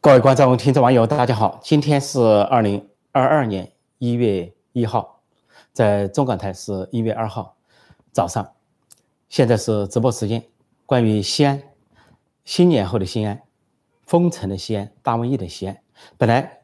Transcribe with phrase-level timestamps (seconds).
[0.00, 1.58] 各位观众、听众、网友，大家好！
[1.62, 5.22] 今天是二零二二年一月一号，
[5.72, 7.56] 在中港台是一月二号
[8.12, 8.52] 早上，
[9.30, 10.44] 现在是直播时间。
[10.84, 11.62] 关于西安
[12.44, 13.40] 新年后的西安，
[14.06, 15.80] 封城的西安，大瘟疫的西安，
[16.18, 16.60] 本来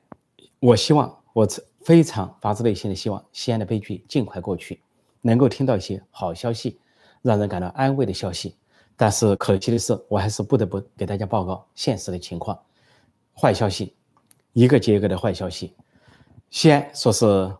[0.58, 1.48] 我希望，我
[1.82, 4.82] 非常发自内心的希望，西安的悲剧尽快过去，
[5.22, 6.78] 能够听到一些好消息，
[7.22, 8.56] 让人感到安慰的消息。
[9.00, 12.60] 但是可惜的是，我还是不得不给大家报告现实的情况。
[13.32, 13.94] 坏消息，
[14.52, 15.74] 一个接一个的坏消息。
[16.50, 17.50] 西安说是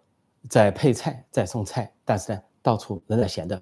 [0.51, 3.59] 在配菜，在送菜，但是呢，到处仍然显得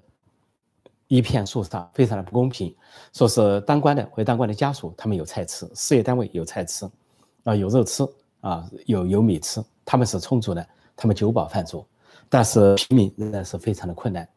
[1.07, 2.75] 一片肃杀，非常的不公平。
[3.13, 6.85] 说是当官的或当官的家属，他们有菜吃；事业单位有菜吃，
[7.45, 8.05] 啊，有肉吃，
[8.41, 11.85] 啊，有有米吃，他们是充足的，他们酒饱饭足。
[12.27, 14.27] 但是平民仍然是非常的困难，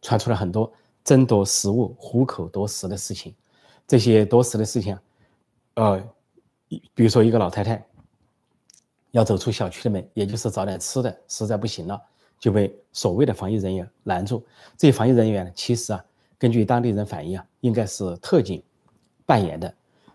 [0.00, 0.72] 传出了很多
[1.04, 3.32] 争夺食物、虎口夺食的事情。
[3.86, 4.98] 这些夺食的事情，
[5.74, 6.02] 呃。
[6.92, 7.86] 比如说，一个老太太
[9.12, 12.00] 要走出小区的门，也就是找点吃的，实在不行了，
[12.40, 14.44] 就被所谓的防疫人员拦住。
[14.76, 16.04] 这些防疫人员，其实啊，
[16.36, 18.60] 根据当地人反映啊，应该是特警
[19.24, 19.74] 扮演的。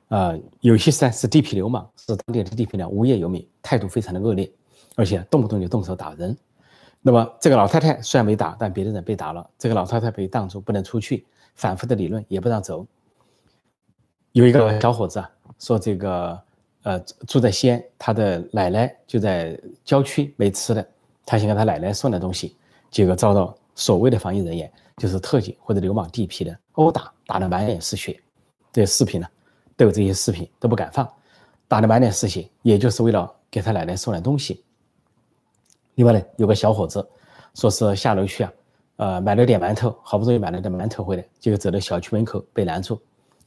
[0.09, 4.51] 呃，有些是是地痞流氓，是当地的地痞流氓无业游民，态度非常的恶劣，
[4.95, 6.35] 而且动不动就动手打人。
[7.01, 9.49] 那么这个老太太虽然没打，但别的人被打了。
[9.57, 11.25] 这个老太太被挡住，不能出去，
[11.55, 12.85] 反复的理论也不让走。
[14.33, 16.39] 有一个小伙子啊，说这个。
[16.83, 16.97] 呃，
[17.27, 20.87] 住在西安，他的奶奶就在郊区没吃的，
[21.25, 22.55] 他想给他奶奶送点东西，
[22.89, 28.17] 结果遭到所谓的防疫人员，就是特警或者流氓地痞的殴打，打得满脸是血。
[28.71, 29.27] 这些视频呢，
[29.75, 31.07] 都有这些视频，都不敢放，
[31.67, 34.63] 打得满脸是血，也就是为了给他奶奶送点东西。
[35.99, 37.05] 另外呢，有个小伙子
[37.53, 38.53] 说是下楼去啊，
[38.95, 42.97] 呃，买了点馒头，好不容易买了点馒头回来，结果走到小区门口被拦住，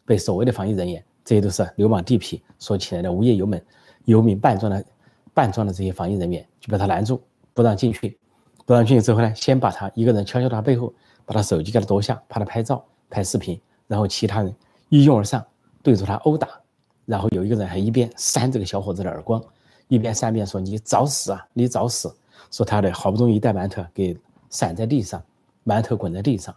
[0.05, 1.03] 被所谓的防疫人员。
[1.25, 3.59] 这些都是流氓地痞所请来的无业游民，
[4.05, 4.85] 游民扮装的
[5.33, 7.23] 扮装的这些防疫人员就把他拦住，
[7.55, 8.19] 不让进去。
[8.67, 10.93] 不让进去之后呢，先把他一个人悄悄他背后，
[11.25, 13.59] 把他手机给他夺下，怕他拍照拍视频。
[13.87, 14.55] 然后其他人
[14.91, 15.43] 一拥而上，
[15.83, 16.51] 对着他殴打。
[17.07, 19.43] 然后有一个人还一边扇这个小伙子的耳光，
[19.89, 21.47] 一边扇边说：“你找死啊！
[21.55, 22.15] 你找死！”
[22.53, 24.17] 说他的好不容易一袋馒头给
[24.51, 25.21] 散在地上，
[25.67, 26.55] 馒头滚在地上，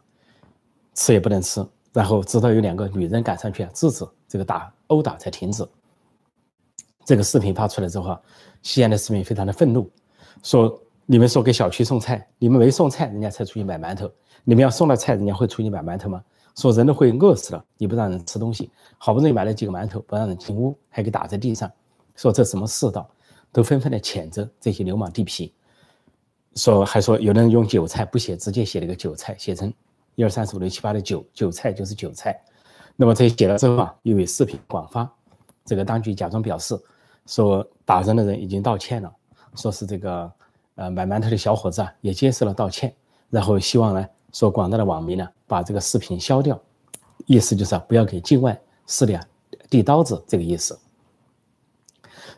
[0.93, 1.65] 吃也不能吃。
[1.91, 4.05] 然后直到有两个女人赶上去制止。
[4.27, 5.65] 这个打殴打才停止。
[7.05, 8.17] 这个视频发出来之后，
[8.61, 9.89] 西安的市民非常的愤怒，
[10.43, 14.11] 说：“你们说给小区送菜，你们没送菜，人家才出去买馒头。
[14.43, 16.21] 你们要送了菜，人家会出去买馒头吗？
[16.55, 21.71] 说人都会饿死了，你不让人吃东西，好不容易买了几个馒头，不让人进屋，还给打在地上，
[22.15, 23.09] 说这什么世道？
[23.53, 25.49] 都纷纷的谴责这些流氓地痞。
[26.55, 29.73] 说还说有人用韭菜不写，直接写了个韭菜，写成
[30.15, 32.39] 一二三四五六七八的韭韭菜就是韭菜。”
[32.97, 35.09] 那么这写了之后啊，又有视频广发，
[35.65, 36.79] 这个当局假装表示
[37.25, 39.13] 说打人的人已经道歉了，
[39.55, 40.31] 说是这个
[40.75, 42.95] 呃买馒头的小伙子啊也接受了道歉，
[43.29, 46.57] 然后希望呢说广大的网民呢把这个视频消掉，
[47.25, 49.21] 意思就是啊不要给境外势力啊
[49.69, 50.79] 递刀子这个意思。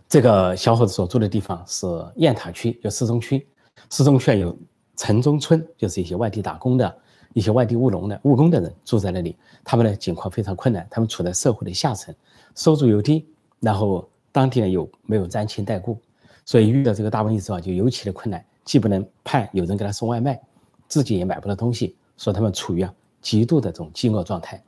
[0.10, 1.86] 这个小伙子所住的地方是
[2.16, 3.48] 雁塔区，就市中区，
[3.90, 4.58] 市中区有
[4.96, 6.98] 城中村，就是一些外地打工的。
[7.34, 12.16] 一些外地务农的务工的人住在那里，他们的境况非常困难，他们处在社会的下层，
[12.56, 13.28] 收入又低，
[13.60, 16.00] 然后当地呢又没有沾亲带故，
[16.46, 20.42] 所以遇到这个大瘟疫之后就尤其的困难，既不能盼有人给他送外卖，
[20.88, 24.64] 自己也买不到东西，所以他们处于啊极度的这种饥饿状态，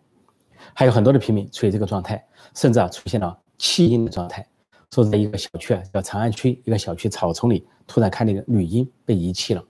[0.75, 4.45] 还有很多的平民处于这个状态，甚至啊出现了弃婴的状态，
[4.91, 9.63] 说在一个小区啊叫长安区一个小区草丛里，突然看那个女婴被遗弃了，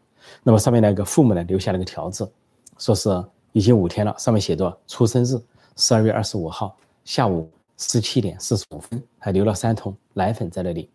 [0.44, 2.32] 那么上面那个父母呢留下了个条子。
[2.78, 3.10] 说是
[3.52, 5.38] 已经五天了，上面写着出生日
[5.76, 10.90] 十二月二十五号下午十七点四十五分，还留了三桶奶粉在那里，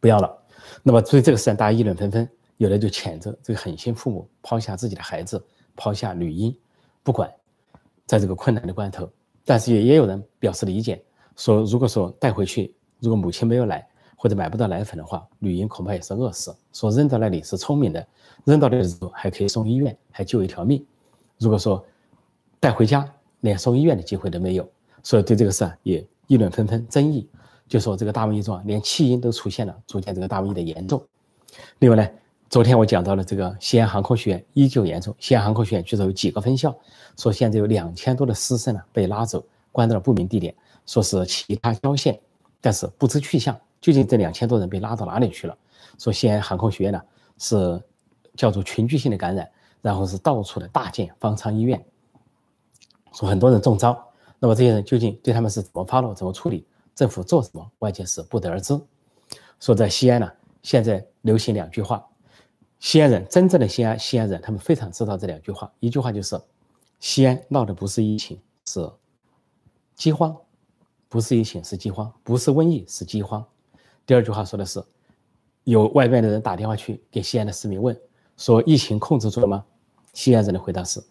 [0.00, 0.36] 不要了。
[0.82, 5.40] 那么对这个事，大家议论纷纷，有的就谴责这个狠心父母抛下自己的孩子，
[5.76, 6.52] 抛下女婴
[7.04, 7.32] 不管，
[8.04, 9.08] 在这个困难的关头。
[9.44, 11.00] 但是也也有人表示理解，
[11.36, 13.86] 说如果说带回去，如果母亲没有奶
[14.16, 16.54] 或者买不到奶粉的话，女婴恐怕也是饿死。
[16.72, 18.06] 说扔到那里是聪明的。
[18.44, 20.84] 扔到那里还可以送医院，还救一条命。
[21.38, 21.84] 如果说
[22.60, 23.06] 带回家，
[23.40, 24.66] 连送医院的机会都没有，
[25.02, 27.28] 所以对这个事啊也议论纷纷，争议
[27.68, 31.02] 就说这个大瘟疫中啊，连弃婴都出现了，足见这个大瘟疫的严重。
[31.80, 32.08] 另外呢，
[32.48, 36.74] 昨天我讲到了这个西安航空学院依旧严重，西安航空学院据说有几个分校，
[37.16, 40.54] 说现在有两千多的师生呢被拉走，关到了不明地点，
[40.86, 42.18] 说是其他郊县，
[42.60, 45.56] 但是不知去向，究竟这两千多人被拉到哪里去了？
[45.98, 47.02] 说西安航空学院呢
[47.38, 47.82] 是。
[48.36, 49.50] 叫做群聚性的感染，
[49.82, 51.84] 然后是到处的大建方舱医院，
[53.12, 54.00] 说很多人中招，
[54.38, 56.64] 那么这些人究竟对他们是怎么发落、怎么处理？
[56.94, 58.80] 政府做什么，外界是不得而知。
[59.58, 60.32] 说在西安呢，
[60.62, 62.06] 现在流行两句话，
[62.78, 65.72] 西安人真正的西安西安人，他们非常知道这两句话。
[65.80, 66.40] 一句话就是，
[67.00, 68.88] 西安闹的不是疫情，是
[69.96, 70.36] 饥荒，
[71.08, 73.44] 不是疫情是饥荒，不是瘟疫是饥荒。
[74.04, 74.82] 第二句话说的是，
[75.64, 77.98] 有外面的人打电话去给西安的市民问，
[78.36, 79.64] 说疫情控制住了吗？
[80.12, 81.02] 西安人的回答是，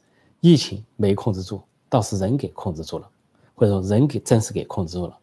[0.42, 3.10] 疫情没控制住，倒是人给控制住了，
[3.56, 5.18] 或者说人给真是给控制住了。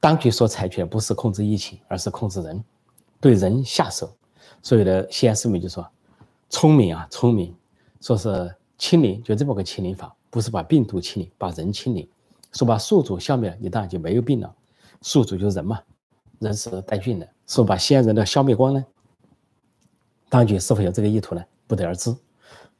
[0.00, 2.62] 当局所采取的不是控制疫情，而是控制人，
[3.20, 4.12] 对人下手。
[4.62, 5.86] 所有的西安市民就说
[6.50, 7.54] ：“聪明啊，聪明！
[8.00, 12.08] 说是清零，就这么个清零法，不是把病毒清零，把人清零。
[12.52, 14.54] 说把宿主消灭了，你当然就没有病了。
[15.00, 15.80] 宿主就是人嘛，
[16.38, 17.28] 人是带菌的。
[17.46, 18.84] 说把西安人的消灭光呢？
[20.28, 21.44] 当局是否有这个意图呢？
[21.66, 22.14] 不得而知。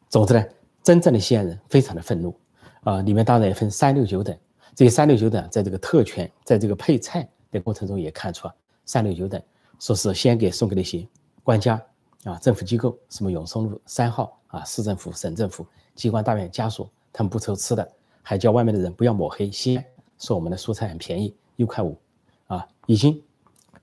[0.09, 0.45] 总之呢，
[0.83, 2.35] 真正的西安人非常的愤怒
[2.83, 3.03] 啊！
[3.03, 4.37] 里面当然也分三六九等。”
[4.75, 8.55] 这三六九等在这个特权，在这个配菜的过程中也看出啊，
[8.87, 9.41] 三六九等
[9.79, 11.07] 说是先给送给那些
[11.43, 11.79] 官家
[12.25, 17.87] 啊、政府机构，什么永松路三号啊、市政府、省政府机关大院家属，他们不愁吃的，
[18.23, 19.85] 还叫外面的人不要抹黑西安，
[20.19, 21.99] 说我们的蔬菜很便宜，一块五
[22.47, 23.23] 啊一斤，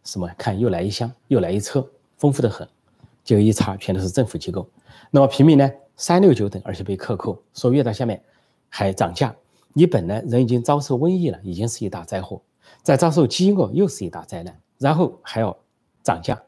[0.03, 1.87] 什么看又来一箱，又来一车，
[2.17, 2.67] 丰富的很，
[3.23, 4.67] 结果一查全都是政府机构。
[5.11, 8.23] 那么平民呢，三六九等，而且被克扣，说越到下面
[8.69, 9.35] 还涨价。
[9.73, 12.41] 你本来人已经遭受瘟疫了，已经是一大灾祸，
[12.81, 15.55] 再遭受饥饿又是一大灾难，然后还要
[16.01, 16.41] 涨价，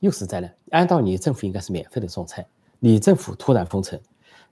[0.00, 0.54] 又是灾难。
[0.70, 2.46] 按道理政府应该是免费的送菜，
[2.78, 3.98] 你政府突然封城，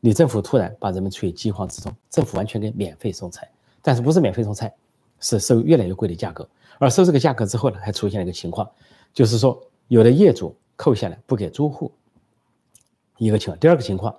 [0.01, 3.51] 你政府突然把人们处于饥荒之中，政府完全给免费送菜，
[3.83, 4.73] 但是不是免费送菜，
[5.21, 6.49] 是收越来越贵的价格。
[6.79, 8.71] 而收这个价格之后呢，还出现了一个情况，
[9.13, 11.91] 就是说有的业主扣下来不给租户，
[13.19, 13.59] 一个情况。
[13.59, 14.15] 第二个情况。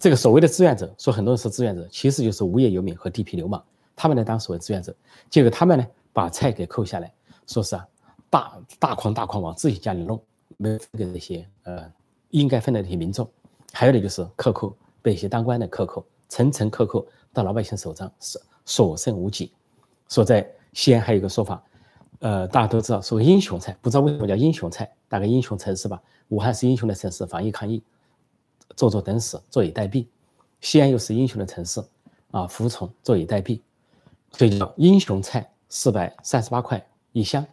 [0.00, 3.60] 这个所谓的志愿者说很多人是志愿者，其实就是无业游民和地痞流氓，
[3.96, 4.94] 他们来当所谓志愿者，
[5.28, 7.12] 结果他们呢把菜给扣下来，
[7.48, 7.84] 说是啊
[8.30, 10.22] 大大筐大筐往自己家里弄，
[10.56, 11.84] 没有分给那些呃
[12.30, 13.28] 应该分的那些民众，
[13.72, 14.72] 还有的就是克扣
[15.02, 19.52] 被一些当官的克扣，层层克扣到老百姓手上是所剩无几。
[20.08, 21.62] 说在西安还有一个说法，
[22.20, 27.82] 呃大家都知道说英雄菜，不知道为什么叫英雄菜，大概英雄城市吧，武汉是英雄的城市，防疫抗疫。
[28.76, 30.06] 坐坐等死，坐以待毙。
[30.60, 31.82] 西安又是英雄的城市，
[32.30, 33.58] 啊，服从，坐以待毙，
[34.32, 37.44] 所以叫英雄菜，四百三十八块一箱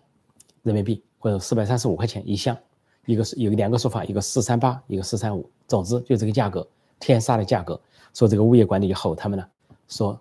[0.61, 2.55] 人民币，或者四百三十五块钱一箱。
[3.05, 5.49] 一个是有两个说法，一个四三八，一个四三五。
[5.67, 6.67] 总之就这个价格，
[6.99, 7.79] 天杀的价格。
[8.13, 9.49] 说这个物业管理就吼他们了，
[9.87, 10.19] 说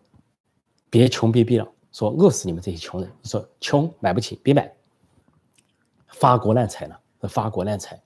[0.91, 3.11] 别穷别逼了，说饿死你们这些穷人。
[3.23, 4.73] 说穷买不起，别买。
[6.09, 8.01] 发国难财了，发国难财，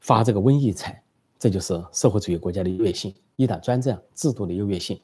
[0.00, 1.02] 发这个瘟疫财。
[1.38, 4.98] 这就是社会主义国家的优越性，一党专政制度的优越性。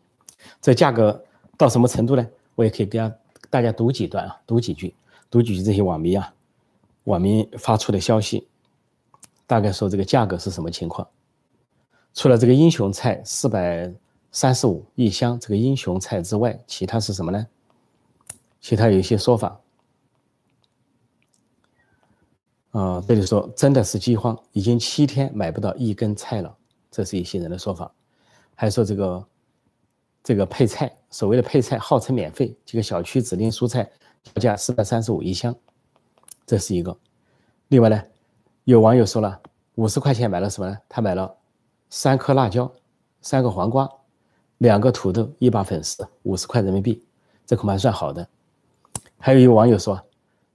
[0.60, 1.22] 这价格
[1.58, 2.26] 到什么程度呢？
[2.54, 3.12] 我也可以给大
[3.50, 4.94] 大家读几段啊，读几句，
[5.30, 6.34] 读几句这些网民啊，
[7.04, 8.48] 网民发出的消息，
[9.46, 11.06] 大概说这个价格是什么情况。
[12.12, 13.92] 除了这个英雄菜四百
[14.32, 17.46] 三十五一箱这个英雄菜之外，其他是什么呢？
[18.60, 19.60] 其他有一些说法。
[22.72, 26.56] 啊，这里说真的是饥荒，已经七天买不到一根菜了，
[26.88, 27.92] 这是一些人的说法。
[28.54, 29.26] 还说这个
[30.22, 33.90] 这个配菜，所谓的配菜号称免费，这个小区指定蔬菜
[34.34, 35.52] 要价四百三十五一箱，
[36.46, 36.96] 这是一个。
[37.68, 38.00] 另外呢，
[38.62, 39.40] 有网友说了，
[39.74, 40.78] 五十块钱买了什么呢？
[40.88, 41.34] 他买了
[41.90, 42.72] 三颗辣椒、
[43.20, 43.86] 三个黄瓜、
[44.58, 47.04] 两个土豆、一把粉丝，五十块人民币，
[47.44, 48.26] 这恐怕算好的。
[49.18, 50.00] 还有一个网友说。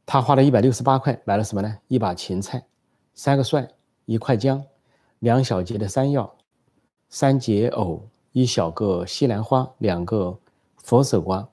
[0.07, 1.77] 他花了一百六十八块买了什么呢？
[1.87, 2.63] 一把芹菜，
[3.15, 3.67] 三个蒜，
[4.05, 4.63] 一块姜，
[5.17, 6.31] 两小节的山药，
[7.09, 10.37] 三节藕，一小个西兰花，两个
[10.77, 11.49] 佛手瓜，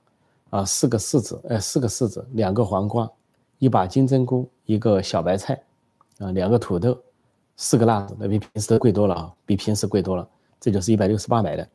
[0.51, 3.11] 啊，四个柿子，呃，四个柿子，两个黄瓜，
[3.57, 5.59] 一把金针菇，一个小白菜，
[6.19, 6.95] 啊，两个土豆，
[7.55, 10.27] 四个辣子，那比平时贵多了啊，比平时贵多了。
[10.59, 11.67] 这就是一百六十八买的。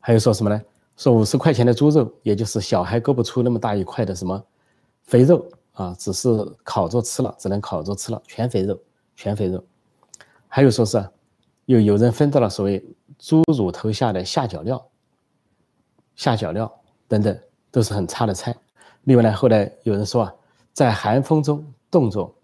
[0.00, 0.62] 还有说什么呢？
[0.96, 4.42] 说五十块钱的猪肉，也就是小孩割不出那么大一块的什么。
[5.02, 6.28] 肥肉啊，只是
[6.62, 8.78] 烤着吃了，只能烤着吃了，全肥肉，
[9.16, 9.62] 全肥肉。
[10.48, 11.04] 还有说是，
[11.66, 12.82] 有有人分到了所谓
[13.18, 14.86] 猪乳头下的下脚料，
[16.14, 16.72] 下脚料
[17.08, 17.38] 等等，
[17.70, 18.54] 都是很差的菜。
[19.02, 20.34] 另外呢，后来有人说啊，
[20.72, 22.34] 在寒风中动作，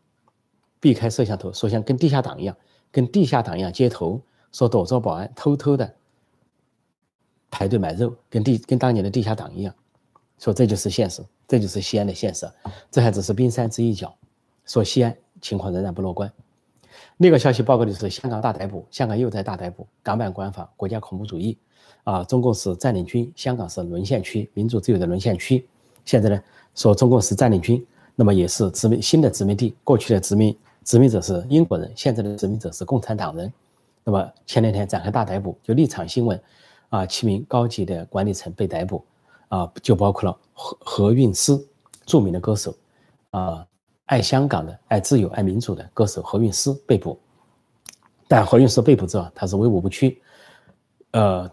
[0.81, 2.57] 避开摄像头，说像跟地下党一样，
[2.91, 4.21] 跟地下党一样接头，
[4.51, 5.95] 说躲着保安偷偷的
[7.51, 9.75] 排队买肉，跟地跟当年的地下党一样。
[10.39, 12.51] 说这就是现实，这就是西安的现实，
[12.91, 14.15] 这还只是冰山之一角。
[14.65, 16.33] 说西安情况仍然不乐观。
[17.19, 21.59] 另一个消息报告的是香港大逮捕，香港又在大逮捕，港版国安法，国家恐怖主义，
[22.05, 25.69] 啊，中共是占领军，香港是沦陷区，民主自由的沦陷区。
[26.07, 26.43] 现在呢，
[26.75, 29.77] 说中共是占领军，那么也是殖民新的殖民地。
[29.85, 33.53] 过去的殖民殖民者是英国人，现在的殖民者是共产党人。
[34.03, 36.43] 那么前两天展开大逮捕，就立场新闻，
[36.89, 39.05] 啊，七名高级的管理层被逮捕，
[39.49, 41.59] 啊，就包括了何何韵诗，
[42.07, 42.75] 著名的歌手，
[43.31, 43.67] 啊，
[44.07, 47.19] 爱香港的、爱自由、爱民主的歌手何韵诗被捕。
[48.27, 50.21] 但何韵诗被捕之后，他是威武不屈，
[51.11, 51.51] 呃，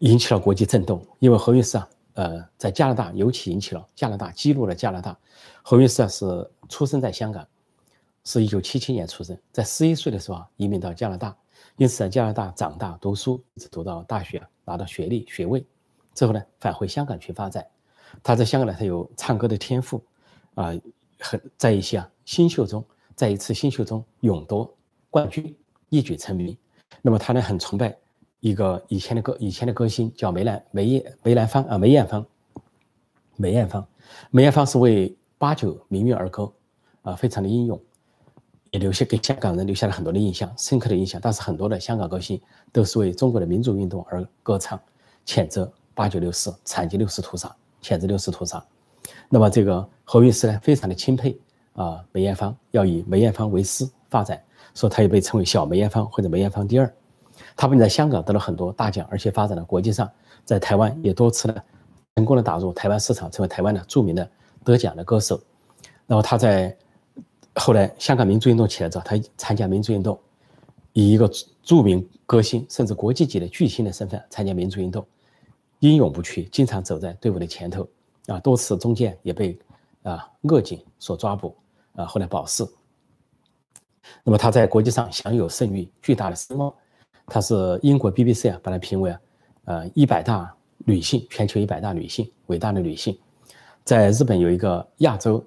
[0.00, 1.88] 引起了国际震动，因为何韵诗啊。
[2.14, 5.14] 呃，在加拿大尤其引起了加拿大，激怒了加拿大。
[5.62, 7.46] 何韵诗啊是出生在香港，
[8.26, 11.34] 是一九七七年出生，在十一岁的时候啊移民到加拿大，
[11.76, 15.64] 因此在加拿大长大读书，一直读到大学拿到学历学位，
[16.12, 17.64] 之后呢返回香港去发展。
[18.24, 20.04] 他在香港呢，他有唱歌的天赋，
[20.54, 20.74] 啊，
[21.20, 24.76] 很在一些啊新秀中，在一次新秀中勇夺
[25.08, 25.56] 冠军，
[25.88, 26.56] 一举成名。
[27.02, 27.96] 那么他呢很崇拜。
[28.40, 32.24] 一个以前的歌，以前的歌星叫梅兰梅艳梅兰芳啊，梅艳芳，
[33.36, 33.84] 梅艳芳，
[34.30, 36.52] 梅艳芳是为八九民运而歌，
[37.02, 37.80] 啊，非常的英勇，
[38.76, 41.18] 也留下给香港人留下了很多的印象，深刻的印象。
[41.22, 42.38] 但是很多的香港歌星
[42.72, 44.78] 都是为中国的民主运动而歌唱，
[45.24, 47.50] 谴责八九六四惨绝六四屠杀，
[47.82, 48.62] 谴责六四屠杀。
[49.30, 51.40] 那么这个何韵诗呢，非常的钦佩
[51.72, 54.38] 啊梅艳芳，要以梅艳芳为师发展，
[54.74, 56.94] 说她也被称为小梅艳芳或者梅艳芳第二。
[57.56, 60.10] 他们在香港得了很多大奖，而且发展了国际上，
[60.44, 61.64] 在台湾也多次的
[62.16, 64.28] 成功的打入台湾市场，成为台湾的著名的
[64.62, 65.40] 得奖的歌手。
[66.06, 66.76] 然后他在
[67.56, 70.18] 后来香港民主运动起来之后，他参加民主运动，
[70.92, 71.30] 以一个
[71.62, 75.04] 著名歌星甚至国际级的巨星的身份参加民主运动，
[75.80, 77.88] 英勇不屈，经常走在队伍的前头
[78.26, 79.58] 啊，多次中间也被
[80.02, 81.56] 啊恶警所抓捕
[81.94, 82.66] 啊，后来保释。
[84.22, 86.72] 那么他在国际上享有盛誉，巨大的声望。
[87.28, 89.20] 她是英国 BBC 啊，把她评为啊，
[89.64, 93.18] 呃，一百大女性，全球一百大女性，伟大的女性。
[93.82, 95.44] 在日本有一个亚洲，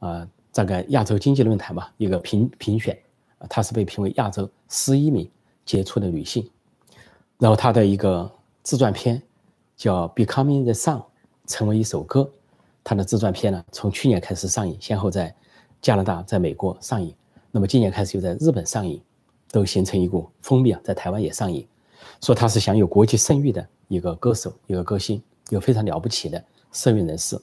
[0.00, 2.98] 啊，这个亚洲经济论坛吧，一个评评选，
[3.48, 5.30] 她是被评为亚洲十一名
[5.64, 6.48] 杰出的女性。
[7.38, 8.30] 然后她的一个
[8.62, 9.22] 自传片
[9.76, 10.98] 叫《Becoming the Sun》，
[11.46, 12.30] 成为一首歌。
[12.82, 15.34] 她的自传片呢，从去年开始上映，先后在
[15.80, 17.14] 加拿大、在美国上映，
[17.50, 19.00] 那么今年开始又在日本上映。
[19.52, 21.66] 都形成一股风靡啊，在台湾也上映，
[22.22, 26.40] 说他是享有国际声誉的一个歌手，一个歌星，一个非常了不起的
[26.70, 27.36] 社运人士，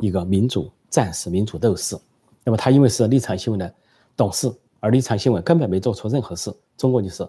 [0.00, 1.96] 一个民主战士、民主斗士。
[2.44, 3.74] 那么他因为是立场新闻的
[4.16, 7.26] 董事，而立场新闻根本没做错任何事，中国就是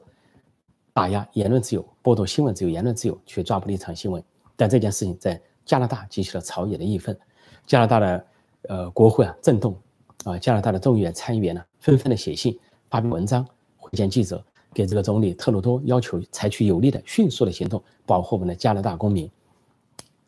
[0.94, 4.24] 打压言论自由、剥夺新闻自由、言论自由，去抓捕立场新闻。
[4.56, 7.18] 但这件事情在加拿大激起了朝野的义愤，
[7.66, 8.26] 加拿大的
[8.70, 9.76] 呃国会啊震动
[10.24, 12.58] 啊，加拿大的众议院参议员呢纷纷的写信
[12.90, 13.46] 发表文章。
[13.78, 14.44] 会见记者
[14.74, 19.30] 给这个总理特鲁多要求采取有力的、迅速的行动，保护我们的加拿大公民。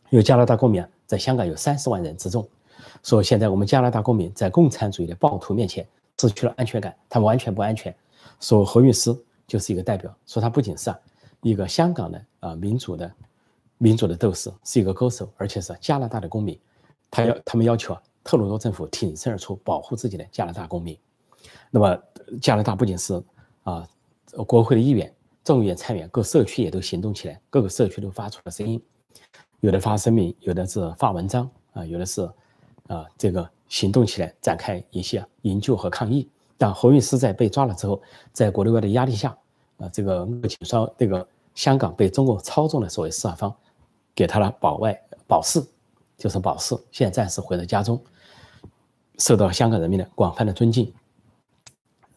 [0.10, 2.48] 因为加拿大公民啊，在香港有三十万人之众，
[3.04, 5.88] 说现在我们加拿大公民在共产主义的暴徒面前
[6.20, 7.96] 失去了安全感，他们完全不安全。
[8.39, 9.15] 说何韵诗
[9.48, 10.94] 就是一个代表，说他不仅是
[11.42, 13.12] 一个香港的啊民主的
[13.77, 16.60] 民主的斗士，是一个歌手，而且是加拿大的公民。
[17.12, 20.98] 他要他们要求啊特鲁多政府挺身而出，保护自己的加拿大公民。
[21.70, 21.98] 那么
[22.42, 23.22] 加拿大不仅是
[23.63, 23.88] 啊，
[24.48, 25.13] 国会的议员、
[25.44, 28.82] 众议院参议员，各社区也都行动起来，各个社区都发出了声音，
[29.60, 32.27] 有的发声明，有的是发文章啊，有的是
[32.88, 36.30] 啊，这个行动起来，展开一些营救和抗议。
[36.58, 38.01] 但何韵诗在被抓了之后，
[38.32, 39.38] 在国内外的压力下，
[39.77, 43.54] 啊，这个恶警说这个香港被中国操纵的所谓司法方，
[44.13, 45.62] 给他了保外保释，
[46.18, 48.01] 就是保释，现在暂时回到家中，
[49.18, 50.94] 受到香港人民的广泛的尊敬。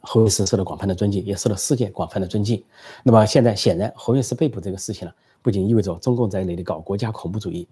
[0.00, 2.64] 何韵诗受到广泛的尊敬，也受到世界广泛的尊敬。
[3.02, 7.66] 那么现在显然，何韵诗被捕这个事情呢，不仅意味着中共在那里搞国家恐怖主义，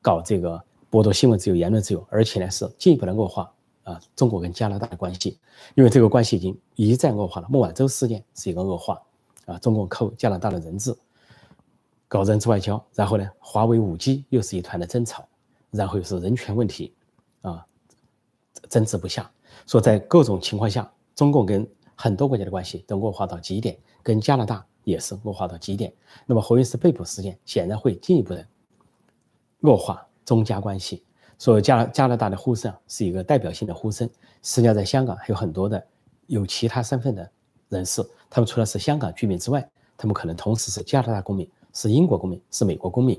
[0.00, 3.52] 搞这个剥夺新闻自由、言论自由，而且呢是进一步的恶化
[3.82, 5.38] 啊中国跟加拿大的关系。
[5.74, 7.48] 因为这个关系已经一再恶化了。
[7.48, 9.02] 孟晚舟事件是一个恶化
[9.46, 10.94] 啊，中共扣加拿大的人质，
[12.06, 15.26] 搞人质外交，然后呢，华为五 G 又是一团的争吵，
[15.70, 16.92] 然后又是人权问题
[17.40, 17.64] 啊，
[18.68, 19.30] 争执不下。
[19.66, 25.92] 说在各种情况下，中共跟很多国家的关系都恶化到极点，跟加拿大也是恶化到极点。
[26.26, 28.46] 那么何韵诗被捕事件显然会进一步的
[29.60, 31.02] 恶化中加关系。
[31.38, 34.06] 所以加加拿大的呼声是一个代表性的呼声。
[34.42, 35.82] 实际上，在香港还有很多的
[36.26, 37.30] 有其他身份的
[37.70, 39.66] 人士，他们除了是香港居民之外，
[39.96, 43.18] 他们可能同时是加拿大公民、是英国公民、是美国公民。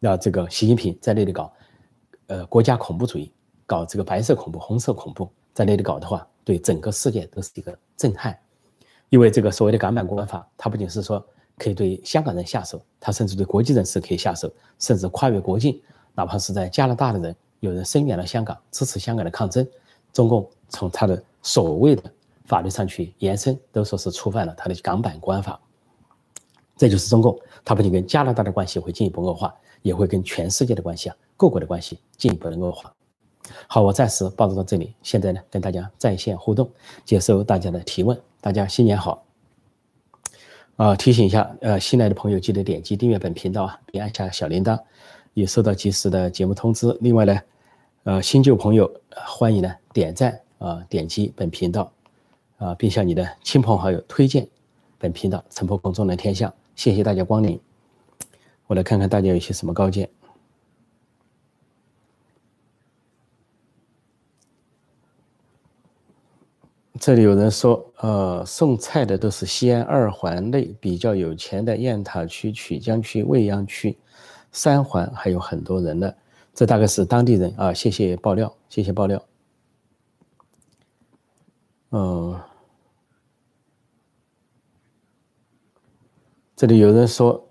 [0.00, 1.52] 那这个习近平在那里搞，
[2.28, 3.30] 呃，国家恐怖主义，
[3.66, 6.26] 搞这个白色恐怖、红色恐怖，在那里搞的话。
[6.46, 8.38] 对整个世界都是一个震撼，
[9.08, 15.80] 因为这个所谓的港版国安法，它不仅是说可以对香港人下手，它甚至对国际人士可以下手，甚至跨越国境，
[16.14, 19.66] 哪怕是在加拿大的人有人声援了香港，支持香港的抗争。
[20.12, 22.02] 中共从他的所谓的
[22.44, 25.60] 法律上去延伸，都说是触犯了他的港版国安法。
[26.76, 32.94] 这就是中共，他不仅跟加拿大的关系会进一步恶化，也会跟全世界的关系啊，各国的关系进一步的恶化。
[33.66, 34.94] 好，我暂时报道到这里。
[35.02, 36.70] 现在呢，跟大家在线互动，
[37.04, 38.20] 接受大家的提问。
[38.40, 39.24] 大家新年好！
[40.76, 44.80] 啊，提醒一下，呃，新来的朋友记得点击订阅本频道啊，并按下小铃铛，
[45.34, 46.96] 也收到及时的节目通知。
[47.00, 47.40] 另外呢，
[48.04, 51.92] 呃，新旧朋友欢迎呢点赞啊，点击本频道
[52.56, 54.48] 啊，并向你的亲朋好友推荐
[54.98, 56.52] 本频道，陈破空中的天下。
[56.74, 57.60] 谢谢大家光临。
[58.66, 60.08] 我来看看大家有些什么高见。
[66.98, 73.98] 这里有人说，呃，送菜的都是西安二环内比较有钱的雁塔区、曲江区、未央区，
[74.54, 76.10] 三环还有很多人呢。
[76.54, 77.74] 这大概是当地人啊。
[77.74, 79.22] 谢谢爆料，谢谢爆料。
[81.90, 82.40] 嗯，
[86.56, 87.50] 这里有人说，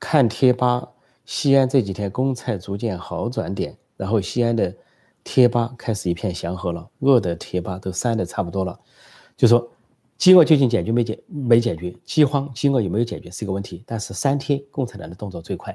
[0.00, 0.88] 看贴吧，
[1.26, 4.74] 西安这几天公菜逐渐好转点，然后西安的。
[5.24, 8.76] 贴吧开始一片祥和了，饿的贴吧都删的差不多了。
[9.36, 9.70] 就说
[10.18, 13.84] 饥饿究竟解决没解没解决，饥荒饥饿有没有解决是一个问题。
[13.86, 15.72] 但是删帖，共产党的动作最快；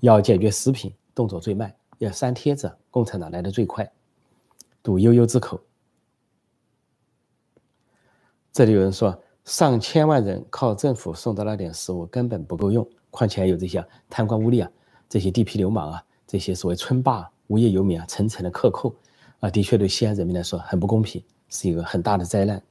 [0.00, 3.90] 要解决食品，动作最慢；要删帖子，共产党来的最快。
[4.82, 5.60] 堵悠悠之口。
[8.52, 14.70] 这里有人说，上千万人靠政府送的那点食物根本不够用，况且还有这些贪官污吏啊，
[15.08, 17.30] 这些地痞流氓啊，这些所谓村霸。
[17.48, 18.94] 无业游民啊，层层的克扣，
[19.40, 22.62] 啊，的确对西安人民来说很不公平，是一个很大的灾难。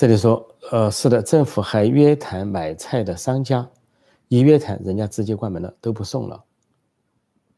[0.00, 3.68] 这里说，呃，是的，政府还约谈买菜的商家，
[4.28, 6.42] 一约谈，人家直接关门了，都不送了。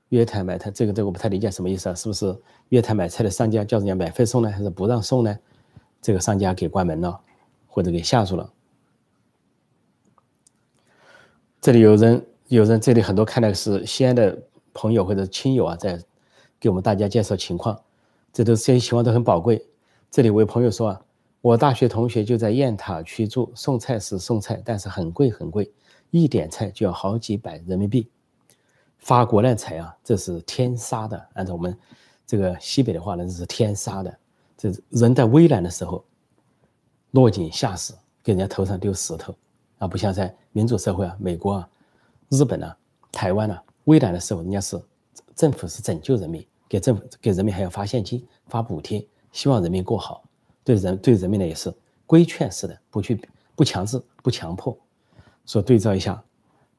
[0.09, 1.95] 约谈买菜，这个这个我不太理解什么意思啊？
[1.95, 2.37] 是不是
[2.71, 5.39] 约谈买菜的商家叫人家免费送呢，还是不让送呢？
[6.01, 7.21] 这个商家给关门了，
[7.69, 8.53] 或者给吓住了？
[11.61, 14.37] 这里有人，有人，这里很多看的是西安的
[14.75, 15.97] 朋友或者亲友啊，在
[16.59, 17.81] 给我们大家介绍情况，
[18.33, 19.65] 这都这些情况都很宝贵。
[20.11, 21.01] 这里我有朋友说啊，
[21.43, 25.69] 我大学同学就在雁塔区住，送菜是送菜，但是很贵很贵，
[26.13, 28.09] 一点菜就要好几百人民币，
[28.99, 31.29] 发国难财啊，这是天杀的。
[31.35, 31.77] 按照我们
[32.25, 34.19] 这个西北的话呢，这是天杀的。
[34.57, 36.05] 这人在危难的时候
[37.11, 39.35] 落井下石，给人家头上丢石头。
[39.79, 41.69] 啊，不像在民主社会啊，美国啊、
[42.29, 42.77] 日本啊、
[43.11, 44.81] 台湾啊，危难的时候，人家是
[45.35, 50.23] 政府是拯救人民，给政府给人民还要发现金、发补贴，希望人民过好。
[50.65, 51.73] 对人对人民呢也是
[52.07, 53.21] 规劝式的，不去
[53.55, 54.77] 不强制、不强迫。
[55.45, 56.23] 说对照一下，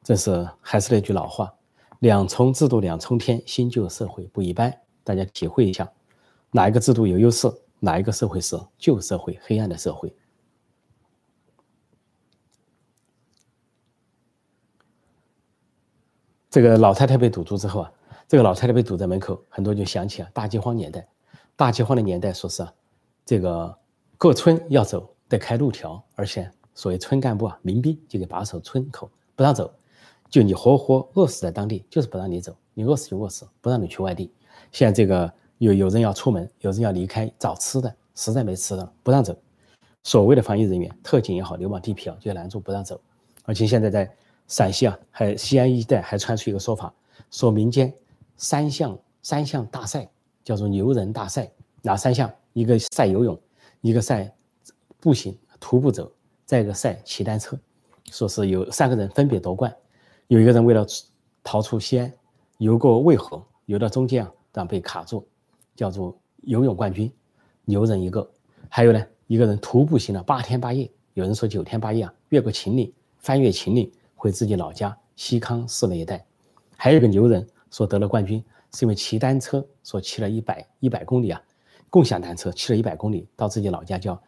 [0.02, 1.54] 这是还是那句老话：
[2.00, 4.74] 两重制度两重天，新旧社会不一般。
[5.04, 5.91] 大家体会一下，
[6.52, 10.15] 哪一个制度有优势，哪一个社会是旧社会、黑暗的社会。
[16.50, 17.91] 这个老太太被堵住之后啊，
[18.28, 21.06] 这个老太太被堵在门口，很多就想起了大饥荒年代。
[21.56, 22.74] 大饥荒的年代，说是啊，
[23.26, 23.78] 这个
[24.18, 29.74] 各村要走得开路条，而且所谓村干部啊、民兵就给把守村口，不让走，
[30.30, 34.32] 就你活活饿死在当地，就是不让你走，你饿死就饿死，不让你去外地。
[34.72, 39.36] 现在这个有有人要出门，有人要离开找吃的，实在没吃的了，不让走。
[40.04, 43.00] 所谓的防疫人员、特警也好，流氓地痞啊，就拦住不让走。
[43.44, 44.16] 而且现在在。
[44.46, 46.94] 陕西啊，还西安一带还传出一个说法，
[47.32, 47.92] 说民间
[48.36, 50.08] 三项三项大赛
[50.44, 51.50] 叫做牛人大赛，
[51.82, 52.30] 哪三项？
[52.54, 53.39] 一个赛游泳，
[53.82, 54.34] 一个赛
[55.00, 56.12] 步行徒步走，
[56.46, 57.60] 再一个赛骑单车。
[58.12, 59.76] 说是有三个人分别夺冠，
[60.28, 60.86] 有一个人为了
[61.44, 62.13] 逃出西安，
[62.58, 65.28] 游过渭河，游到中间啊，但被卡住，
[65.76, 67.12] 叫做游泳冠军，
[67.66, 68.30] 牛人一个。
[68.70, 73.92] 还有呢，一个人徒步行了八天八夜，有人说九天八夜啊，越过秦岭，翻越秦岭。
[74.16, 76.26] 回自己老家西康市那一带，
[76.78, 81.44] 还有一个牛人说得了冠军，是因为骑单车，说骑了一百一百公里啊，
[81.93, 84.19] 共享单车骑了一百公里到自己老家叫，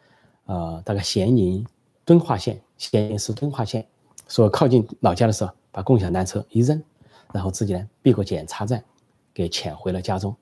[0.44, 1.66] 呃，大概咸宁
[2.04, 3.84] 敦化县，咸宁市敦化县，
[4.28, 6.80] 说靠近老家的时候把共享单车一扔，
[7.32, 8.80] 然后自己呢避过检查站，
[9.34, 10.32] 给潜回了家中，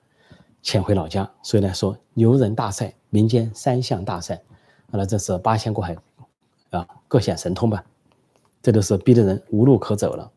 [0.60, 1.26] 潜回老家。
[1.42, 4.38] 所以呢说牛人大赛，民间三项大赛，
[4.88, 5.96] 那这是八仙过海
[6.68, 7.82] 啊，各显神通吧。
[8.60, 10.30] 这都是逼得人无路可走了。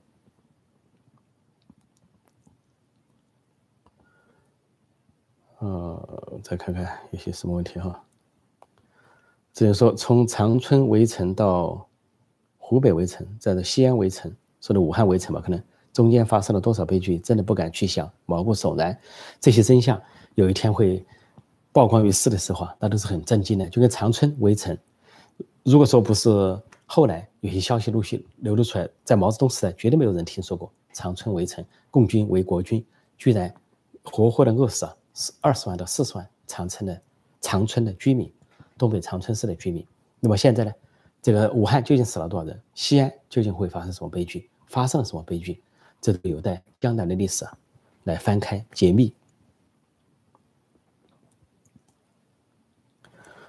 [5.59, 8.03] 呃，再看看有些什么问题哈。
[9.53, 11.87] 只能说从长春围城到
[12.57, 15.59] 湖北围城，再到西安围城，说的武汉围城吧，可能
[15.91, 18.95] 中间发生了多少悲剧，真的不敢去想，毛骨悚然。
[19.39, 19.99] 这些真相
[20.35, 21.03] 有一天会
[21.71, 23.67] 曝光于世的时候啊，那都是很震惊的。
[23.69, 24.77] 就跟长春围城，
[25.63, 26.29] 如果说不是
[26.85, 32.85] 后来有些消息陆续流露出来，在毛泽东时代绝对没有人听说过长春围城，共军围国军，
[33.17, 33.51] 居然
[34.03, 34.95] 活活的饿死了
[35.41, 37.01] 二十万到四十万长春的
[37.41, 38.31] 长春的居民，
[38.77, 39.85] 东北长春市的居民。
[40.19, 40.71] 那么现在呢？
[41.21, 42.61] 这个武汉究竟死了多少人？
[42.73, 44.49] 西安究竟会发生什么悲剧？
[44.67, 45.61] 发生了什么悲剧？
[45.99, 47.57] 这都有待江南的历史啊
[48.03, 49.13] 来翻开解密。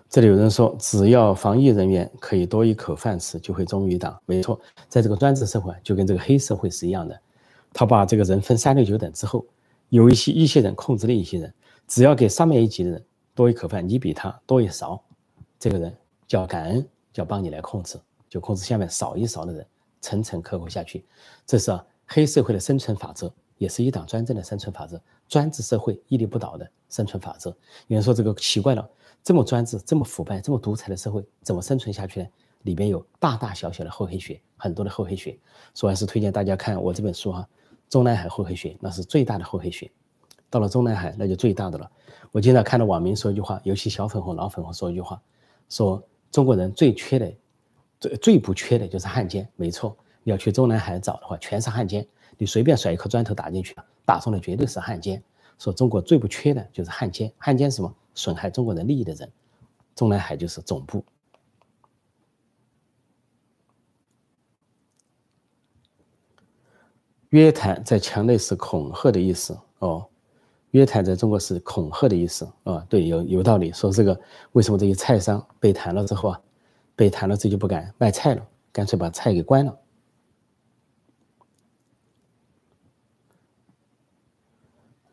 [0.08, 4.18] 这里有人说，只要防疫人员可以多一口饭吃，就会忠于党。
[4.24, 7.20] 没错，在这个专制社会，就跟这个黑社会是一样的。
[7.72, 9.44] 他把这个人分三六九等之后，
[9.90, 11.54] 有一些一些人控制另一些人，
[11.88, 15.02] 只要给上面一级的人多一口饭，你比他多一勺，
[15.58, 15.96] 这个人
[16.28, 16.88] 叫感恩。
[17.14, 17.98] 要帮你来控制，
[18.28, 19.66] 就控制下面少一勺的人，
[20.00, 21.04] 层层刻扣下去，
[21.44, 27.50] 这是黑社会的生存法则，也是一党专政的生存法则，专制社会屹立不倒的生存法则。
[27.88, 28.88] 有人说这个奇怪了，
[29.24, 32.28] 这么专制、这么腐败、这么独裁的社会，怎么生存下去呢？
[32.62, 35.36] 里边有大大小小的厚黑学，很多的厚黑学。
[35.74, 37.40] 所以还是推荐大家看我这本书哈，
[37.92, 39.90] 《中南海厚黑学》，那是最大的厚黑学。
[40.50, 41.90] 到了中南海，那就最大的了。
[42.32, 45.20] 我经常看到网民说一句话，尤其小粉红、老粉红说一句话，
[45.68, 46.02] 说。
[46.30, 47.34] 中国人最缺的、
[47.98, 49.50] 最最不缺的就是汉奸。
[49.56, 52.06] 没错，你要去中南海找的话，全是汉奸。
[52.36, 55.22] 你随便甩一颗砖头打进去，打中的绝对是汉奸。
[55.58, 57.90] 说中国最不缺的就是汉奸，汉奸什么？
[58.14, 59.32] 损害中国人利益的人。
[59.94, 61.02] 中南海就是总部。
[67.30, 70.06] 约谈在墙内是恐吓的意思哦。
[70.78, 73.72] 约谈在中国是恐吓的意思啊，对，有有道理。
[73.72, 74.18] 说这个
[74.52, 76.40] 为什么这些菜商被谈了之后啊，
[76.94, 79.78] 被谈了之后就不敢卖菜了，干脆把菜给关了。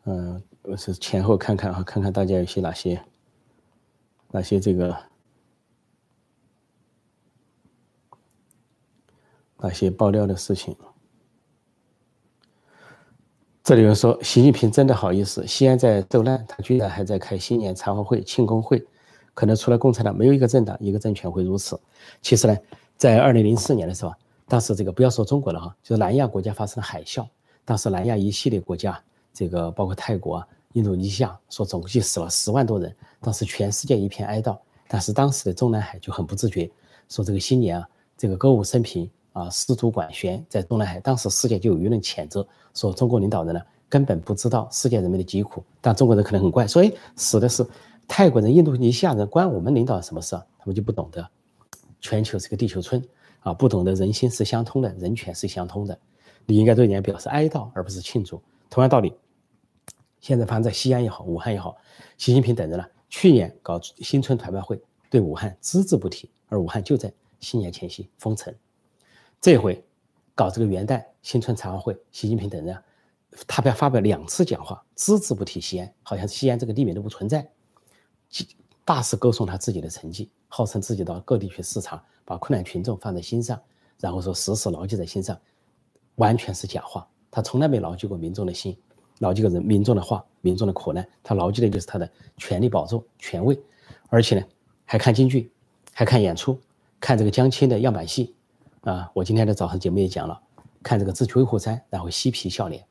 [0.04, 3.02] 嗯，我是前后看看啊，看看大家有些哪些
[4.30, 4.96] 哪些这个
[9.58, 10.76] 哪些爆料的事情。
[13.66, 18.80] 这里有人说，习近平真的好意思，西安在受难，他居然还在开新年茶话会、庆功会，
[19.34, 21.76] 可能除了共产党，没有一个政党、一个政权会如此。
[22.22, 22.56] 其实呢，
[22.96, 24.14] 在二零零四年的时候，
[24.46, 27.26] 当时这个不要说中国了哈，就是南亚国家发生了海啸，
[27.64, 29.02] 当时南亚一系列国家，
[29.34, 34.56] 这个包括泰国、啊、印度尼西亚，说总计死了十万多人，当时全世界一片哀悼。
[34.86, 36.70] 但是当时的中南海就很不自觉，
[37.08, 39.10] 说这个新年啊，这个歌舞升平。
[39.36, 45.62] 啊，失足管弦在中南海，当时世界就有舆论谴责，说中国领导人呢根本不知道世界人民的疾苦。
[45.82, 47.62] 但中国人可能很怪，所以死的是
[48.08, 50.46] 泰国人、印度尼西亚人，关我们领导什么事啊？
[50.58, 51.28] 他们就不懂得，
[52.00, 53.06] 全球是个地球村
[53.40, 55.98] 啊，不懂得人心是相通的，人权是相通的。
[56.46, 58.40] 你应该对人家表示哀悼，而不是庆祝。
[58.70, 59.12] 同样道理，
[60.18, 61.76] 现在发生在西安也好，武汉也好，
[62.16, 68.54] 习近平等人呢，去年搞新春团拜会，对武汉只字不提，而武汉就在新年前夕封城。
[69.46, 69.80] 这回
[70.34, 72.76] 搞这个元旦新春茶话会，习近平等人，
[73.46, 77.48] 他要发表两次讲话，只字不提西安，好像西安这个地名都不存在，
[78.84, 83.56] 大肆歌颂他自己的成绩，号称自己到各地去视察，把困难群众放在心上，
[84.00, 85.40] 然后说时时牢记在心上，
[86.16, 87.06] 完全是假话。
[87.30, 88.76] 他从来没牢记过民众的心，
[89.20, 93.56] 牢记过人民众的话，民众的苦难，他牢记的就是他的权力保重、权位，
[94.08, 94.44] 而且呢，
[94.84, 95.52] 还看京剧，
[95.92, 96.58] 还看演出，
[96.98, 98.34] 看这个江青的样板戏。
[98.86, 100.40] 啊，我今天的早上节目也讲了，
[100.80, 102.86] 看这个智取威虎山，然后嬉皮笑脸，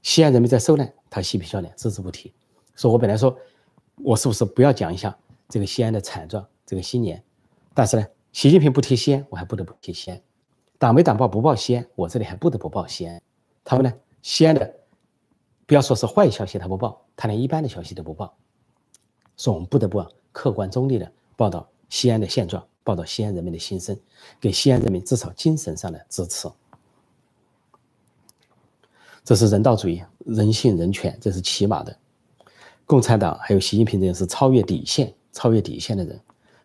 [0.00, 2.32] 西安人民在受难，他嬉皮笑脸，只字不提。
[2.76, 3.36] 说我本来说，
[4.04, 7.20] 我是不是不要讲一下这个西安的惨状，这个新年？
[7.74, 10.22] 但是呢，习近平不提西安，我还不得不提西安。
[10.78, 13.20] 党没党报不报西安，我这里还不得不报西安。
[13.64, 14.76] 他们呢，西安的，
[15.66, 18.32] 不要说是坏消息他不报，他连一般的消息都不报。
[19.36, 22.64] 说我们不得不客观中立的报道西安的现状。
[22.86, 23.98] 报道西安人民的心声，
[24.40, 26.48] 给西安人民至少精神上的支持，
[29.24, 31.98] 这是人道主义、人性、人权，这是起码的。
[32.84, 36.20] 共产党还有习近平这样是超越底线、超越底线的人，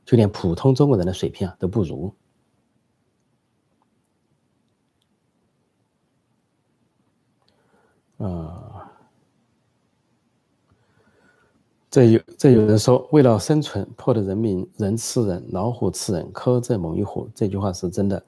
[0.05, 2.13] 就连普通中国人的水平啊都不如。
[8.19, 8.60] 啊。
[11.91, 17.29] 这有这有人说，为了生存，迫得人民人吃人，老虎吃人，苛政猛于虎。
[17.35, 18.23] 这句话是真的。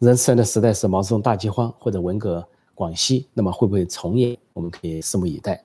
[0.00, 4.36] 人吃人的时代是毛泽东大饥荒或者文革广西，那么会不会重演？
[4.52, 5.64] 我们可以拭目以待。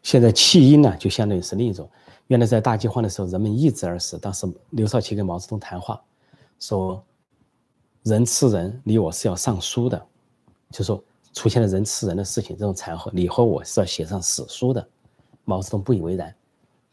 [0.00, 1.90] 现在弃婴呢，就相当于是另一种。
[2.28, 4.16] 原来在大饥荒的时候，人们易子而死。
[4.16, 6.00] 当时刘少奇跟毛泽东谈话，
[6.60, 7.04] 说
[8.04, 10.06] 人吃人，你我是要上书的，
[10.70, 14.86] 就说出现了人吃人的事情，这种场合，你和我是要写上史书的。
[15.44, 16.34] 毛泽东不以为然，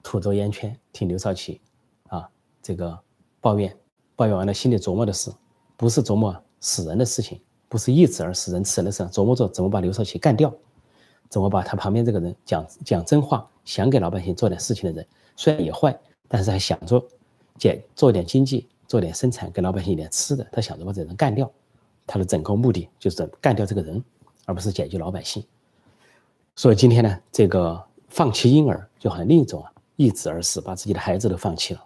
[0.02, 1.62] 吐着烟圈听刘少奇
[2.08, 2.28] 啊
[2.62, 2.98] 这个
[3.42, 3.76] 抱怨，
[4.16, 5.32] 抱怨完了心里琢磨的是，
[5.78, 10.54] 不是琢磨死人的事情，不是一直而死人吃人的事，琢磨着怎么把刘少奇干掉，
[11.30, 15.98] 怎么把他旁边这个人讲讲真话，想给老百姓做点事情的人，虽然也坏，
[16.28, 17.04] 但是还想着
[17.58, 18.68] 解做点经济。
[18.90, 21.48] 做点生产，给老百姓一点吃的，他想着把这人干掉，
[22.08, 24.04] 他的整个目的就是干掉这个人，
[24.50, 25.46] 而不是解决老百姓。
[26.56, 31.86] 所以今天呢，这个放弃婴儿就好像另一种啊，一子而死，把自己的孩子都放弃了。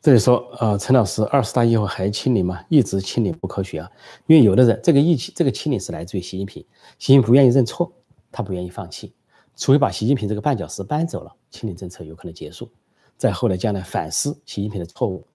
[0.00, 2.64] 这里说，呃，陈老师二十大以后还清零吗？
[2.70, 3.90] 一直清零不科学啊，
[4.26, 6.64] 因为有的人这个疫情，这个清零是来自于习近平，
[6.98, 7.92] 习近平不愿意认错，
[8.32, 9.12] 他不愿意放弃。
[9.56, 12.70] 除非把习近平这个绊脚石搬走了，清零政策有可能结束。
[13.16, 15.26] 再后来将来反思习近平的错误，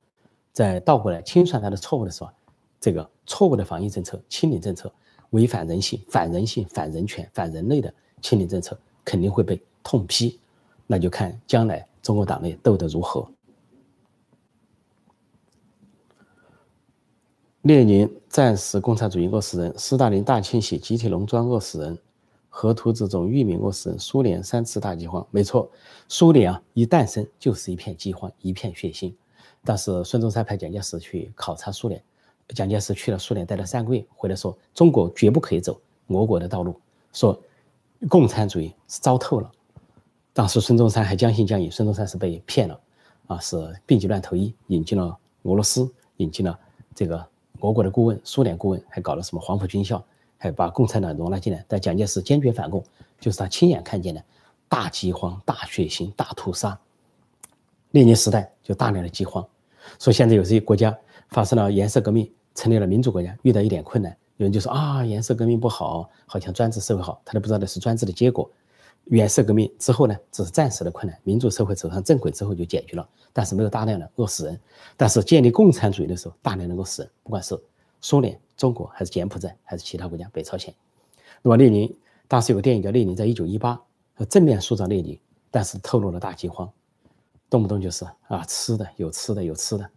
[0.51, 2.29] 再倒过来清算他的错误的时候，
[2.81, 4.91] 这个错误的防疫政策、清零政策
[5.29, 10.37] 违反人性、反人性、反人权、反人类的清零政策肯定会被痛批。
[10.87, 13.25] 那就看将来中国党内斗得如何。
[17.61, 21.97] 列宁战时共产主义饿死人，斯大林大清洗集体农庄饿死人。
[22.49, 25.71] 河图这种域名饿死人，苏联三次大饥荒，没错，
[26.09, 29.13] 苏联啊一诞生就是一片饥荒，一片血腥。
[29.63, 32.03] 但是孙中山派蒋介石去考察苏联，
[32.53, 36.79] 蒋介石去了苏联待了三个月，回来说中国绝不可以走俄国的道路，
[37.13, 37.39] 说
[38.09, 39.51] 共产主义是糟透了。
[40.33, 42.79] 当时孙中山还将信将疑，孙中山是被骗了，
[43.27, 46.57] 啊是病急乱投医，引进了俄罗斯，引进了
[46.95, 47.25] 这个
[47.59, 50.03] 俄国的顾问，苏联顾问，还搞了什么黄埔军校。
[50.43, 52.83] 还把共产党容纳进来，但蒋介石坚决反共，
[53.19, 54.23] 就是他亲眼看见的
[54.67, 56.75] 大饥荒、大血腥、大屠杀。
[57.91, 59.47] 列宁时代就大量的饥荒，
[59.99, 60.97] 所以现在有些国家
[61.29, 68.49] 发生了颜色革命，成立了民主国家，遇到一点困难，有人就说啊，颜色革命不好，好像专制社会好，他都不知道那是专制的结果。
[69.05, 74.59] 颜色革命之后呢，只是暂时的困难，民主社会走上正轨之后就解决了，但是没有大量的饿死人。
[74.95, 77.59] 但是建立共产主义的时候，大量能够死人，不管是
[77.99, 78.39] 苏联。
[78.57, 80.29] 中国还是柬埔寨还是其他国家？
[80.31, 80.71] 北朝鲜。
[81.41, 81.91] 那么列宁
[82.27, 83.81] 当时有个电影叫《列宁在一九一八》，
[84.25, 86.71] 正面塑造列宁，但是透露了大饥荒，
[87.49, 89.89] 动不动就是啊吃的有吃的有吃的，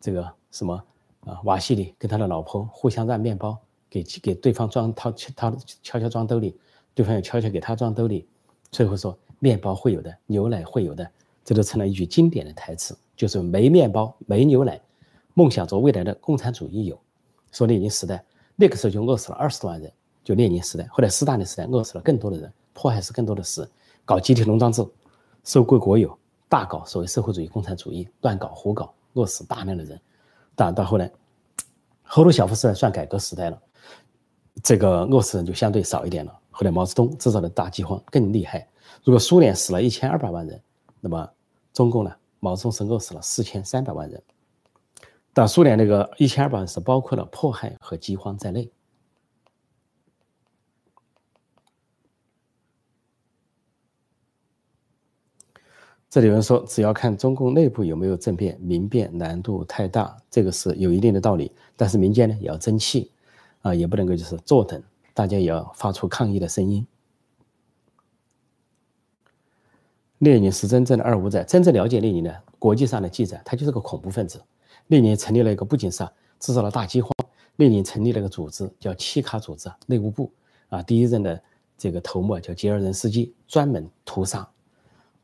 [0.00, 0.82] 这个什么
[1.20, 6.58] 啊瓦西里跟他的老婆互相让面包，给给对方装掏掏悄悄装兜里，
[6.94, 8.26] 对方也悄悄给他装兜里，
[8.70, 11.10] 最后说面包会有的，牛奶会有的，
[11.44, 14.80] 这都成了一句经典的台词，就是没面包没牛奶，
[15.34, 16.98] 梦想着未来的共产主义有。
[17.52, 18.24] 说列宁时代
[18.56, 23.68] 那个时候就饿死了二十多万人，就列宁时代，后来斯大林时代饿死了更多的人，迫害是更多的事，
[24.04, 24.86] 搞集体农庄制，
[25.44, 26.16] 收归国有，
[26.48, 30.00] 大搞所谓社会主义共产主义，乱搞胡搞，饿死大量的人。
[30.60, 31.10] 但到后来，
[32.02, 33.58] 赫鲁晓夫时代算改革时代了，
[34.62, 36.38] 这个饿死人就相对少一点了。
[36.50, 38.68] 后来毛泽东制造的大饥荒更厉害，
[39.02, 40.60] 如果苏联死了一千二百万人，
[41.00, 41.26] 那么
[41.72, 42.12] 中共呢？
[42.40, 44.22] 毛泽东是饿死了四千三百万人。
[45.32, 48.70] 但苏联那个一千二百万是包括了迫害和饥荒在内。
[56.10, 61.52] 这里有人说，只要看中共内部有没有政变，民变难度太大，这个是有一定的道理。
[61.76, 63.12] 但是民间呢也要争气，
[63.62, 64.82] 啊，也不能够就是坐等，
[65.14, 66.84] 大家也要发出抗议的声音。
[70.18, 74.42] 列宁是真正的二五仔，真正了解列宁的国际上的记载，他就是个恐怖分子。
[74.88, 76.04] 列宁成立了一个，不仅是
[76.40, 77.12] 制造了大饥荒，
[77.54, 80.32] 列宁成立了一个组织，叫契卡组织内务部
[80.70, 80.82] 啊。
[80.82, 81.40] 第一任的
[81.78, 84.50] 这个头目叫杰尔任斯基，专门屠杀，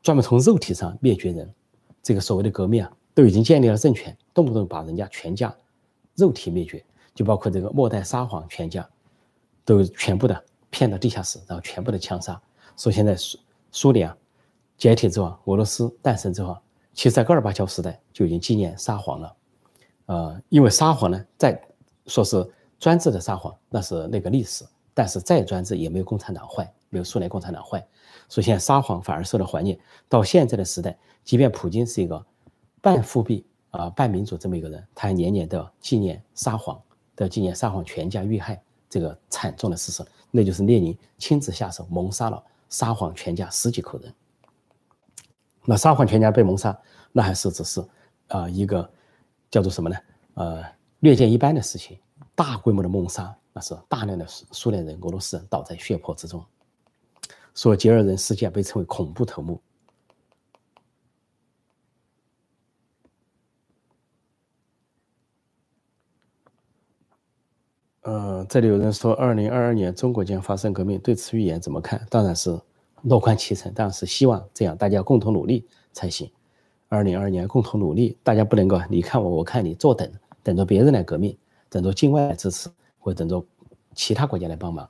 [0.07, 1.53] 专门从肉体上灭绝人。
[2.01, 5.53] 这个所谓的革命啊，都已经建立了政权，动不动把人家全家
[6.15, 6.81] 肉体灭绝，
[7.13, 8.89] 就包括这个末代沙皇全家，
[9.65, 12.41] 都全部的骗到地下室，然后全部的枪杀。
[12.77, 13.37] 说现在苏
[13.69, 14.17] 苏联啊
[14.77, 16.57] 解体之后，俄罗斯诞生之后，
[16.93, 19.35] 其实在戈尔巴乔时代就已经纪念沙皇了。
[20.05, 21.61] 呃，因为沙皇呢，在
[22.05, 24.63] 说是专制的沙皇，那是那个历史。
[24.93, 27.85] 但是再专制也没有共产党坏，没有苏联共产党坏。
[28.27, 29.79] 所以现在沙皇反而受到怀念。
[30.09, 32.25] 到现在的时代，即便普京是一个
[32.81, 36.81] 半复辟啊、半民主这么一个人，他还年年的纪念沙皇，
[37.15, 40.03] 的纪念沙皇全家遇害这个惨重的事实。
[40.31, 44.13] 那就是列宁亲自下手谋杀了沙皇全家十几口人。
[45.65, 46.77] 那沙皇全家被谋杀，
[47.11, 47.83] 那还是只是
[48.27, 48.89] 啊一个。
[49.49, 49.95] 叫做什么呢？
[50.33, 50.61] 呃，
[50.99, 51.97] 略见一斑的事情，
[52.35, 56.43] 大规模的谋杀，那是大量的苏苏联人、俄罗斯人倒在血泊之中。
[57.57, 59.59] 索吉尔人事件被称为恐怖头目。
[68.03, 72.05] 嗯，这里有人说，二零二二年中国将发生革命，对此预言怎么看？
[72.11, 72.61] 当然是
[73.01, 76.31] 乐观其成，当然是希望这样，大家共同努力才行。
[76.89, 80.07] 二零二二年共同努力，大家不能够你看我，我看你，坐等
[80.43, 81.35] 等着别人来革命，
[81.71, 83.43] 等着境外来支持，或者等着
[83.95, 84.87] 其他国家来帮忙。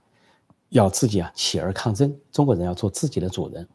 [0.70, 2.16] 要自己啊起而抗争。
[2.32, 3.68] 中国人要做自己的主人，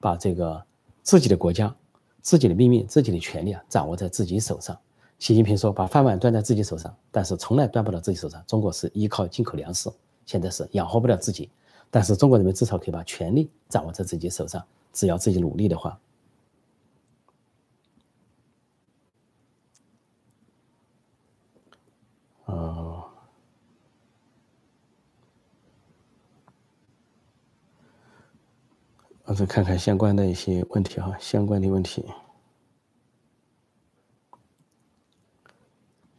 [0.00, 0.62] 把这个
[1.02, 1.74] 自己的国家、
[2.20, 4.76] 自己的命运、自己的权利啊掌握在自己手上。
[5.18, 8.42] 习近平说：“把饭碗端在自己手上，但是从来端不到自己手上。
[8.46, 9.88] 中国是依靠进口粮食，
[10.26, 11.48] 现在是养活不了自己。
[11.90, 15.96] 但是中国人民至少可以把权力掌握在自己手上，只要自己努力的话。”
[29.32, 32.04] 我再看看相关的一些问题哈，相关的问题。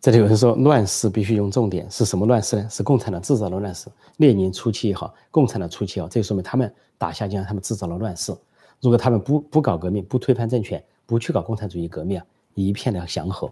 [0.01, 2.67] 这里有人说，乱世必须用重点，是什么乱世呢？
[2.71, 3.87] 是共产党制造的乱世。
[4.17, 8.35] 列宁初期也好，共产党初期也好，这说明他们打下江，他们制造了乱世。
[8.81, 13.47] 如果他们不不搞革命，不推翻政权，不去搞共产主义革命啊，一片的祥和。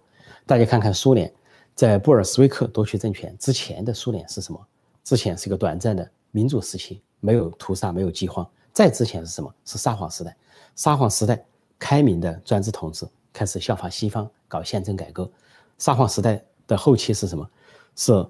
[0.47, 1.31] 大家看看苏联，
[1.75, 4.59] 在布尔什维克夺取政权之前的苏联是什么？
[5.03, 8.43] 之前是一个短暂的民主时期，没有屠杀，没有饥荒。
[8.73, 9.53] 再之前是什么？
[9.65, 10.35] 是沙皇时代。
[10.75, 11.43] 沙皇时代，
[11.77, 15.29] 开明的专制统治开始效法西方搞宪政改革。
[15.77, 17.49] 沙皇时代的后期是什么？
[17.95, 18.25] 是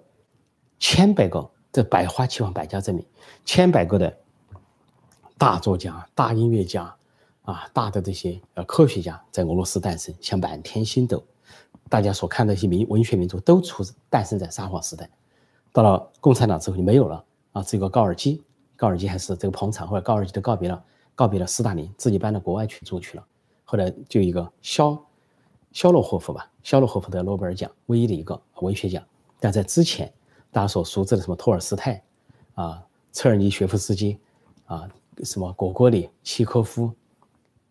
[0.80, 3.06] 千百个这百花齐放，百家争鸣，
[3.45, 4.17] 千百个的
[5.38, 6.95] 大作家、大音乐家
[7.43, 11.23] 啊，大的这些呃科学家在俄罗斯诞生，像满天星斗。
[11.89, 15.10] 大家所看的一些民文学名著都出诞生在沙皇时代。
[15.73, 18.41] 到了共产党之后就没有了啊，只有个高尔基，
[18.82, 23.24] 高尔基还是这个捧场，后来高尔基都告别了，告别了斯大林，自己搬到国外去住去了。
[23.63, 25.00] 后来就一个肖。
[25.72, 29.04] 肖洛霍夫吧，肖洛霍夫得诺贝尔奖，唯一的一个文学奖。
[29.39, 30.12] 但在之前，
[30.50, 32.04] 大家所熟知的什么托尔斯泰，
[32.56, 34.17] 啊，车尔尼雪夫斯基，
[34.65, 34.89] 啊，
[35.24, 36.91] 什么果戈里、契科夫，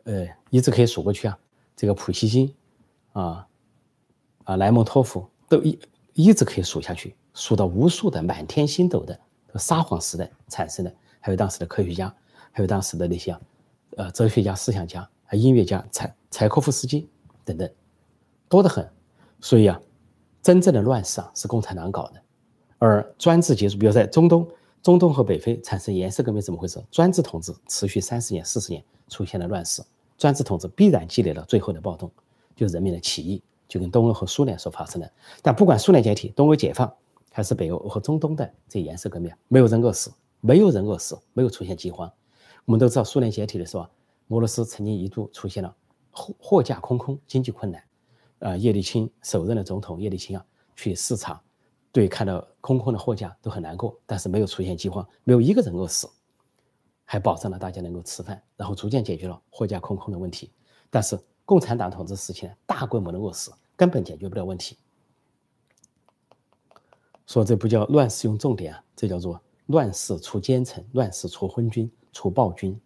[0.05, 1.37] 呃，一直可以数过去啊。
[1.75, 2.55] 这个普希金，
[3.14, 3.49] 啊，
[4.44, 5.77] 啊，莱蒙托夫，都一
[6.12, 9.18] 一直可以数下去，数到无数的满天星斗的
[9.59, 12.15] 沙皇时代产生的，还有当时的科学家，
[12.53, 13.37] 还有当时的那些，
[13.97, 17.09] 呃，哲学家、思想家、音乐家，柴柴可夫斯基
[17.45, 17.69] 等等。
[18.49, 18.89] 多得很，
[19.41, 19.81] 所以啊，
[20.43, 22.21] 真正的乱世啊是共产党搞的，
[22.79, 24.49] 而专制结束，比如在中东、
[24.83, 26.83] 中东和北非产生颜色革命，怎么回事？
[26.91, 29.83] 专制统治持续三十年、四十年，出现了乱世，
[30.19, 32.11] 专制统治必然积累了最后的暴动，
[32.57, 35.09] 就是人民的起义，就跟东欧和苏联所发生的。
[35.43, 36.93] 但不管苏联解体、东欧解放，
[37.33, 42.11] 还是北欧和中东的这颜色革命，没有人饿死，没有人饿死，没有出现饥荒。
[42.64, 43.85] 我们都知道，苏联解体的时候，
[44.29, 45.75] 俄罗斯曾经一度出现了
[46.11, 47.83] 货货架空空，经济困难。
[48.40, 51.40] 啊，叶利钦首任的总统叶利钦啊，去视察，
[51.93, 56.09] 对看到空空的货架都很难过，但是没有出现饥荒，没有一个人饿死，
[57.05, 60.51] 还保障了大家能够吃饭，然后逐渐解决了货架空空的问题。
[60.88, 64.79] 但是共产党统治时期呢，大规模的饿死根本解决不了问题。
[67.31, 72.77] 说这不叫乱世用重点啊，这叫做乱世出奸臣，乱世出昏君，出暴君，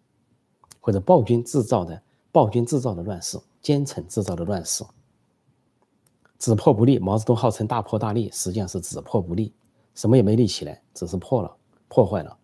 [0.79, 1.99] 或者暴君制造的
[2.31, 4.83] 暴君制造的乱世，奸臣制造的乱世。
[6.37, 9.51] 只破不立，毛泽东号称大破大立，实际上是只破不立，
[9.95, 12.37] 什么也没立起来，只是破了，破坏了。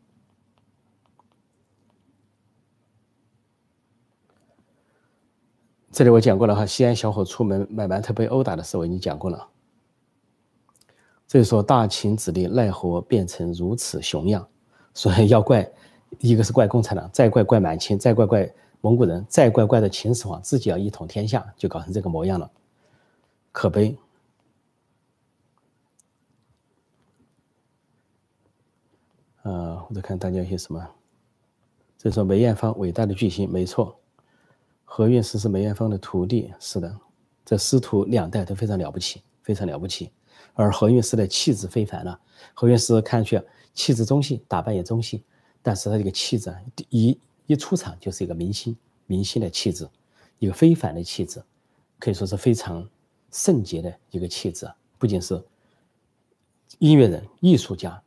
[5.91, 9.50] 这里我讲过了哈，西安小伙出门买馒头被殴打的事我已经讲过了。
[11.31, 14.45] 所以说大秦子弟奈何变成如此熊样？
[14.93, 15.65] 所以要怪，
[16.19, 22.51] 一个是怪共产党，再怪怪满清，再怪怪蒙古人，再怪怪的秦始皇自己要一统天下，就搞成这个模样了。
[23.53, 23.97] 可悲。
[29.43, 30.85] 呃，我再看大家一些什么。
[31.97, 33.97] 这说梅艳芳伟大的巨星，没错。
[34.83, 36.93] 何韵诗是梅艳芳的徒弟，是的。
[37.45, 40.11] 这师徒两代都非常了不起，非常了不起。
[40.53, 42.19] 而何韵诗的气质非凡了。
[42.53, 45.21] 何韵诗看上去气质中性，打扮也中性，
[45.61, 46.55] 但是她这个气质
[46.89, 48.75] 一一出场就是一个明星，
[49.07, 49.87] 明星的气质，
[50.39, 51.41] 一个非凡的气质，
[51.99, 52.87] 可以说是非常。
[53.33, 55.41] 圣洁的一个气质，不仅是
[56.79, 58.03] 音乐人、艺术家、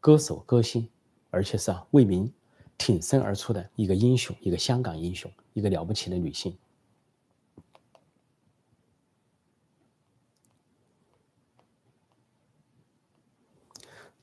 [0.00, 0.88] 歌手、歌星，
[1.30, 2.28] 而且是啊为民
[2.76, 6.52] 挺身而出的一个英雄，一个香港英雄，一个了不起的女性。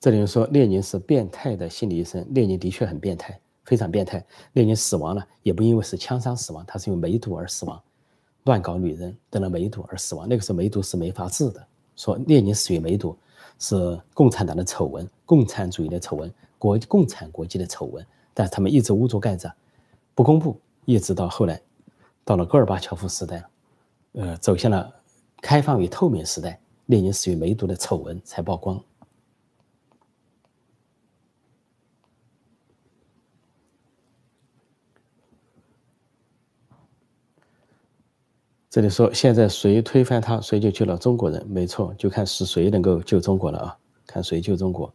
[0.02, 4.26] 这里说列宁是变态的心理医生，列宁的确很变态，非常变态。
[4.54, 7.80] 列宁死亡了，也不因为是枪伤死亡，他是因为梅毒而死亡。
[8.46, 11.64] 乱搞女人得了梅毒而死亡，那个时候梅毒是没法治的。
[11.96, 13.16] 说列宁死于梅毒，
[13.60, 19.52] 是共产党的丑闻、共产主义的丑闻、国共产国际的丑闻，但是他们一直捂着盖子，
[20.16, 21.62] 不公布，一直到后来，
[22.26, 23.46] 到了戈尔巴乔夫时代，
[24.14, 24.92] 呃，走向了
[25.44, 28.84] 开放与透明时代，列宁死于梅毒的丑闻才曝光。
[38.72, 41.46] 这里说，现在谁推翻他，谁就救了中国人。
[41.46, 43.78] 没错，就看是谁能够救中国了啊！
[44.08, 44.94] 看谁救中国。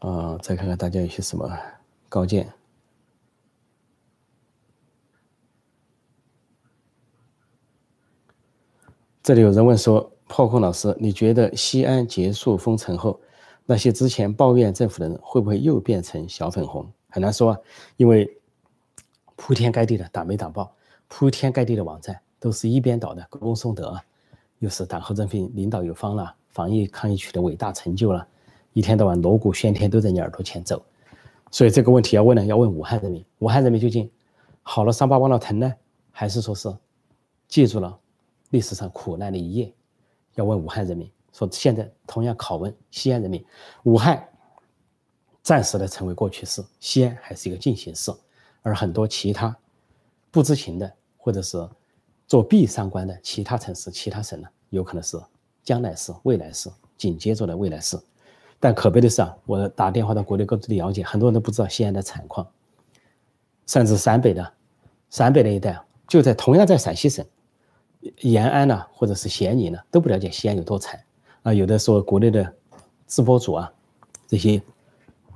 [0.00, 1.50] 啊，再看看大家有些什么
[2.10, 2.52] 高见。
[9.22, 13.18] 这里有人问说：“炮空老师，你觉得西安结束封城后，
[13.64, 17.58] 那些之前抱怨政府的人会不会又变成小粉红？”很难说啊，
[17.96, 18.37] 因为。
[19.40, 20.74] 铺天盖地的打没打报，
[21.06, 23.98] 铺天盖地的网站都是一边倒的歌功颂德，
[24.58, 28.26] 又是党和政府领导有方了，防疫抗疫取得伟大成就了，
[28.72, 30.84] 一天到晚锣鼓喧天都在你耳朵前走，
[31.52, 34.10] 所以这个问题要问呢，要问武汉人民，武汉人民究竟
[34.62, 35.72] 好了伤疤忘了疼呢，
[36.10, 36.76] 还是说是
[37.46, 37.96] 记住了
[38.50, 39.72] 历史上苦难的一页？
[40.34, 43.42] 要问武汉人民，说现在同样拷问西安人民，
[43.84, 44.28] 武汉
[45.44, 48.12] 暂时的成为过去式，西安还是一个进行式。
[48.62, 49.56] 而很多其他
[50.30, 51.66] 不知情的，或者是
[52.26, 55.18] 做闭上关的其他城市、其他省呢，有可能是
[55.62, 57.98] 将来是、未来是、紧接着的未来是。
[58.60, 62.46] 但可悲的是啊，我打电话到国内各地了解，很多人都不知道西安的惨况，
[63.66, 64.52] 甚至陕北的、
[65.08, 67.24] 陕北那一带，就在同样在陕西省
[68.18, 71.02] 延安呢，或者是咸宁呢，都不了解西安有多惨
[71.42, 71.54] 啊。
[71.54, 72.54] 有的说国内的
[73.06, 73.72] 直播主啊，
[74.26, 74.60] 这些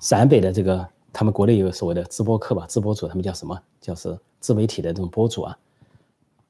[0.01, 0.91] 陕北的这个。
[1.13, 3.61] 他们国内有所谓的直播客吧，直播主他们叫什么？
[3.81, 5.59] 叫是自媒体的这种博主啊，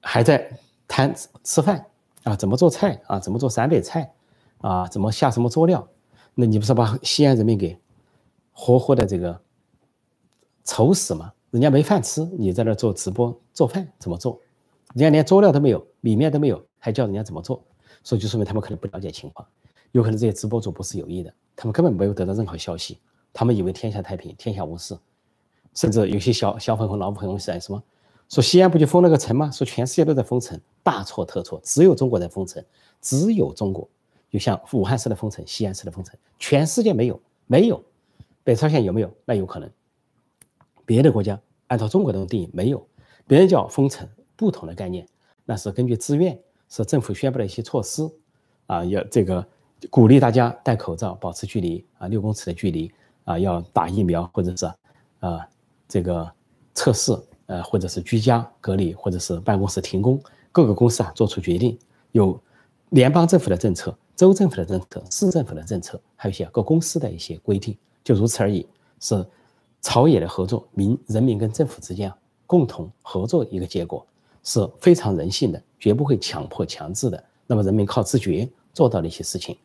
[0.00, 0.50] 还在
[0.86, 1.84] 谈吃饭
[2.22, 4.12] 啊，怎么做菜啊，怎么做陕北菜
[4.58, 5.86] 啊，怎么下什么佐料？
[6.34, 7.78] 那你不是把西安人民给
[8.52, 9.40] 活活的这个
[10.64, 11.32] 愁死吗？
[11.50, 14.40] 人家没饭吃，你在那做直播做饭怎么做？
[14.94, 17.62] 人家连佐料都没有，米面都没有，还叫人家怎么做？
[18.04, 19.46] 所以就说明他们可能不了解情况，
[19.90, 22.98] 有可能这些直播主不是有意的，他们根本没有得到任何消息。
[23.32, 24.96] 他们以为天下太平，天下无事，
[25.74, 27.82] 甚至有些小小粉红、老粉红说什么，
[28.28, 29.50] 说西安不就封了个城吗？
[29.50, 32.62] 说全世界都在封城，大错特错，只有中国在封城，
[33.00, 33.88] 只有中国，
[34.30, 37.82] 就像武汉市的封城，西安市的封城，全世界没有，没有，
[38.44, 39.10] 北朝鲜有没有？
[39.24, 39.70] 那有可能，
[40.84, 42.86] 别的国家按照中国的定义没有，
[43.26, 45.06] 别人叫封城，不同的概念，
[45.44, 48.10] 那是根据自愿，是政府宣布的一些措施，
[48.66, 49.46] 啊，要这个
[49.90, 52.92] 鼓励大家戴口罩，保持距离啊，六公尺的距离。
[53.24, 54.66] 啊，要打疫苗，或者是，
[55.20, 55.48] 啊，
[55.88, 56.30] 这个
[56.74, 57.16] 测试，
[57.46, 60.20] 呃，或者是居家隔离，或者是办公室停工，
[60.50, 61.78] 各个公司啊做出决定，
[62.10, 62.40] 有
[62.90, 68.66] 联邦政府的政策、州政府的政策、市政府的政策，还有一些各公司的一些规定，就如此而已，
[69.00, 69.24] 是
[69.80, 72.12] 朝野的合作，民人民跟政府之间
[72.46, 74.04] 共同合作一个结果，
[74.42, 77.22] 是非常人性的，绝不会强迫强制的。
[77.46, 79.56] 那么人民靠自觉做到的一些事情，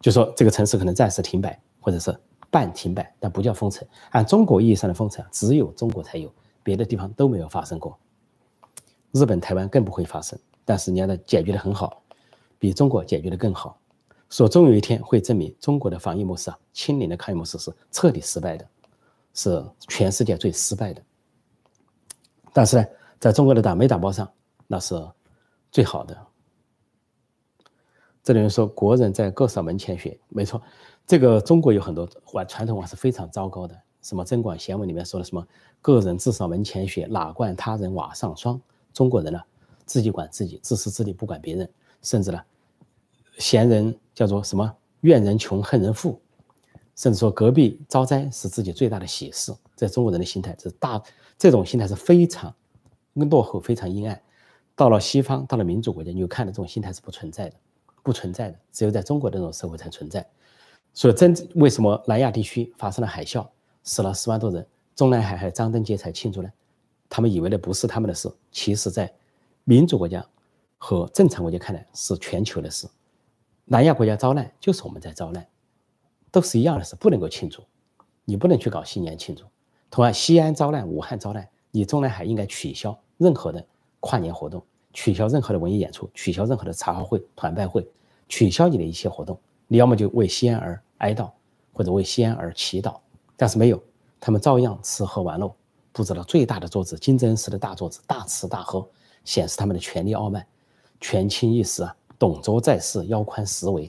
[0.00, 2.14] 就说这个城市可能暂时停摆，或者是。
[2.50, 3.86] 半停摆，但不叫封城。
[4.10, 6.32] 按中国意义上的封城，只有中国才有，
[6.62, 7.98] 别的地方都没有发生过。
[9.12, 10.38] 日本、台湾更不会发生。
[10.64, 12.02] 但是，人家的解决的很好，
[12.58, 13.78] 比中国解决的更好。
[14.28, 18.68] 说终有一天会证明中国的防疫模式啊，清零的抗疫模式是彻底失败的，
[19.34, 21.02] 是全世界最失败的。
[22.52, 22.86] 但是呢，
[23.18, 24.30] 在中国的打没打包上，
[24.68, 24.94] 那是
[25.72, 26.16] 最好的。
[28.22, 30.62] 这里人说，国人在各扫门前雪，没错。
[31.10, 35.44] 这个中国有很多传传统文化是非常糟糕的，什么《增广贤文》里面说的什么
[35.82, 38.60] “个人自扫门前雪，哪管他人瓦上霜”。
[38.94, 39.40] 中国人呢，
[39.84, 41.68] 自己管自己，自私自利，不管别人，
[42.00, 42.40] 甚至呢，
[43.38, 46.16] 贤人叫做什么“怨人穷，恨人富”，
[46.94, 49.52] 甚至说隔壁遭灾是自己最大的喜事。
[49.74, 51.02] 在中国人的心态，这大
[51.36, 52.54] 这种心态是非常
[53.14, 54.22] 落后、非常阴暗。
[54.76, 57.56] 到了西方，到了民主国家，你就看到这种心态是不存在的，
[58.04, 60.24] 不存在的，只有在中国这种社会才存在。
[60.92, 63.46] 所以，真为什么南亚地区发生了海啸，
[63.82, 66.50] 死了十万多人，中南海还张灯结彩庆祝呢？
[67.08, 69.12] 他们以为的不是他们的事，其实，在
[69.64, 70.24] 民主国家
[70.78, 72.88] 和正常国家看来是全球的事。
[73.64, 75.46] 南亚国家遭难，就是我们在遭难，
[76.30, 77.62] 都是一样的事，不能够庆祝。
[78.24, 79.44] 你不能去搞新年庆祝。
[79.90, 83.64] 同样，西安遭难，武汉遭难，你中南海应该取消任何的
[84.00, 84.62] 跨年活动，
[84.92, 87.86] 取消任何的文艺演出，取消任何的茶话会、团拜会，
[88.28, 89.38] 取消你的一切活动。
[89.72, 91.30] 你要么就为西安而哀悼，
[91.72, 92.98] 或者为西安而祈祷，
[93.36, 93.80] 但是没有，
[94.18, 95.54] 他们照样吃喝玩乐，
[95.92, 98.84] 布置了最大的桌子，金针式的大桌子，大吃大喝，
[99.24, 100.44] 显示他们的权力傲慢、
[101.00, 103.88] 权倾一时啊，董卓在世，腰宽十围。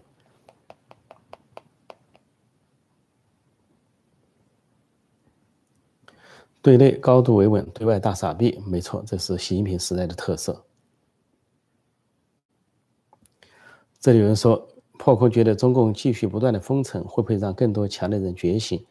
[6.62, 10.64] 对内高度维稳，对外大傻逼，没错，这是习近平时代的特色。
[14.00, 14.68] 这里有人说，
[15.04, 18.86] 破空觉得中共继续不断的封城，会不会让更多强的人觉醒？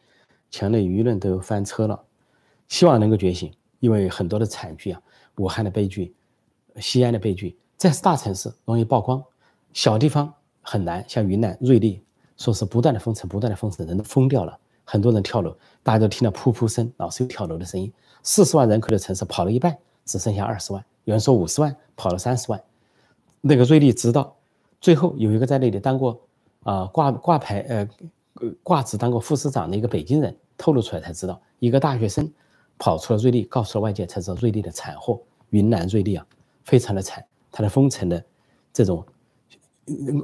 [0.49, 1.97] 强的舆论都翻车了，
[2.67, 3.49] 希望能够觉醒，
[3.79, 5.01] 因为很多的惨剧啊，
[5.37, 6.13] 武汉的悲剧，
[6.81, 9.23] 西安的悲剧，在大城市容易曝光，
[9.71, 11.01] 小地方很难。
[11.07, 12.03] 像云南瑞丽，
[12.35, 14.59] 说是不断的封城，不断的封城，人都疯掉了。
[14.83, 17.89] 很多人跳楼，大家都听到噗噗声，老是有跳楼的声音。
[18.21, 20.83] 四十万人口的城市跑了一半，只剩下二十万。
[21.05, 22.61] 有人说五十万跑了三十万。
[23.39, 24.35] 那个瑞丽知道，
[24.81, 26.19] 最后有一个在那里当过
[26.63, 27.89] 啊挂挂牌呃
[28.63, 32.29] 挂职当过副市长的一个北京人透露出来才知道，一个大学生
[32.77, 35.21] 跑出了瑞丽，告诉了外界，才知道瑞丽的惨祸。
[35.51, 36.25] 云南瑞丽啊，
[36.63, 38.23] 非常的惨，它的封城的
[38.71, 39.05] 这种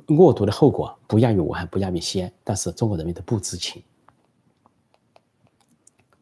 [0.08, 3.84] 恶毒的后果不亚于武汉，不亚于西安，但是中国人民都不知情。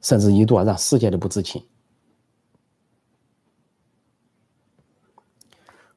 [0.02, 1.64] 甚至一度啊，让世界都不知情。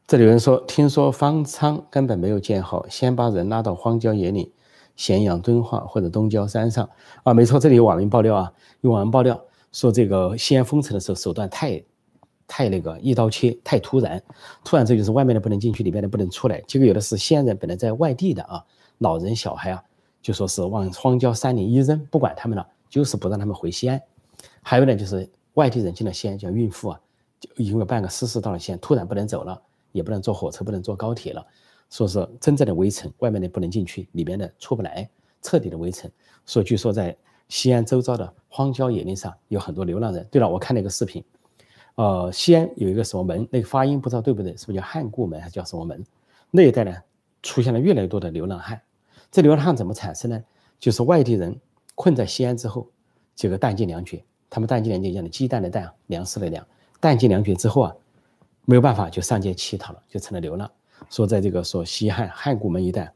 [0.09, 4.51] 这里有人说，听说方舱根本没有建好，先把人拉到荒郊野岭、
[4.97, 6.89] 咸阳、敦化或者东郊山上
[7.25, 8.51] 啊，没错，这里有网民爆料啊，
[8.81, 9.39] 有网民爆料
[9.71, 11.85] 说，这个西安封城的时候手段太、
[12.47, 14.23] 太那个一刀切，太突然，
[14.65, 16.59] 突然这就是外面的不能进去，里面的不能出来。
[16.63, 18.65] 结果有的是西安人本来在外地的啊，
[18.97, 19.85] 老人小孩啊，
[20.23, 22.67] 就说是往荒郊山林一扔，不管他们了。
[22.89, 24.01] 就是不让他们回西安，
[24.63, 27.01] 还有呢，就是外地人进了西安，叫孕妇啊，
[27.39, 29.61] 就因为办个私事到了西安，突然不能走了，
[29.93, 31.47] 也不能坐火车，不能坐高铁了，
[31.91, 35.09] 说是真正的围城，外面的不能进去，里面的出不来，
[35.43, 36.11] 彻底的围城。
[36.47, 37.16] 说据说在
[37.49, 40.26] 西安周遭的荒郊野岭上有很多流浪人。
[40.30, 41.24] 对了，我看了一个视频，
[41.95, 46.05] 呃，西安有一个什么门，那个发音不知道对不对，是不是叫汉固门还是叫什么门？
[46.51, 46.95] 那一带呢，
[47.43, 48.80] 出现了越来越多的流浪汉。
[49.30, 50.43] 这流浪汉怎么产生呢？
[50.78, 51.59] 就是外地人。
[51.95, 52.89] 困在西安之后，
[53.34, 54.22] 这个弹尽粮绝。
[54.49, 56.64] 他们弹尽粮绝，一样的鸡蛋的蛋，粮食的粮，
[57.01, 57.93] 弹尽粮绝之后啊，
[58.69, 60.71] 没有办法就上街乞讨了，就成了流浪。
[61.09, 63.11] 说在这个说西汉汉古门一带，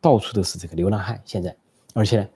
[0.00, 1.20] 到处都是这个流浪汉。
[1.26, 1.54] 现在，
[1.92, 2.26] 而且，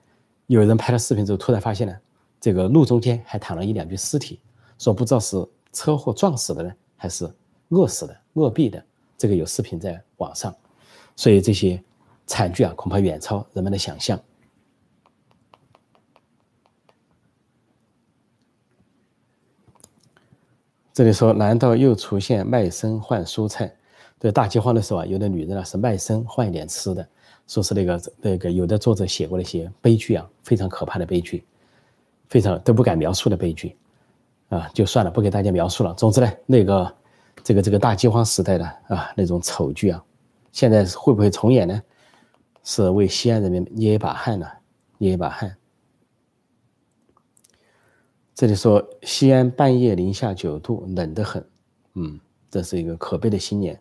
[0.45, 1.97] 有人拍了视频之后，突然发现呢，
[2.39, 4.39] 这个路中间还躺了一两具尸体，
[4.77, 5.43] 说不知道是
[5.73, 7.27] 车祸撞死的呢，还是
[7.69, 8.85] 饿死的、饿毙的。
[9.17, 10.55] 这个有视频在网上，
[11.15, 11.83] 所以这些
[12.27, 14.19] 惨剧啊，恐怕远超人们的想象。
[20.99, 23.73] 这里说，难道又出现卖身换蔬菜？
[24.19, 27.07] 对，大饥荒的时候啊，有的女人呢是卖身换一点吃的，
[27.47, 31.45] 说是那个那个有的作者写过那些悲剧啊，非常可怕的悲剧，
[32.27, 33.77] 非常都不敢描述的悲剧，
[34.49, 35.93] 啊，就算了，不给大家描述了。
[35.93, 36.93] 总之呢，那个
[37.45, 40.03] 这个这个大饥荒时代的啊那种丑剧啊，
[40.51, 41.81] 现在会不会重演呢？
[42.65, 44.45] 是为西安人民捏一把汗呢，
[44.97, 45.55] 捏一把汗。
[48.39, 51.45] 这里说西安半夜零下九度，冷得很。
[51.95, 52.17] 嗯，
[52.49, 53.77] 这是一个可悲的新年。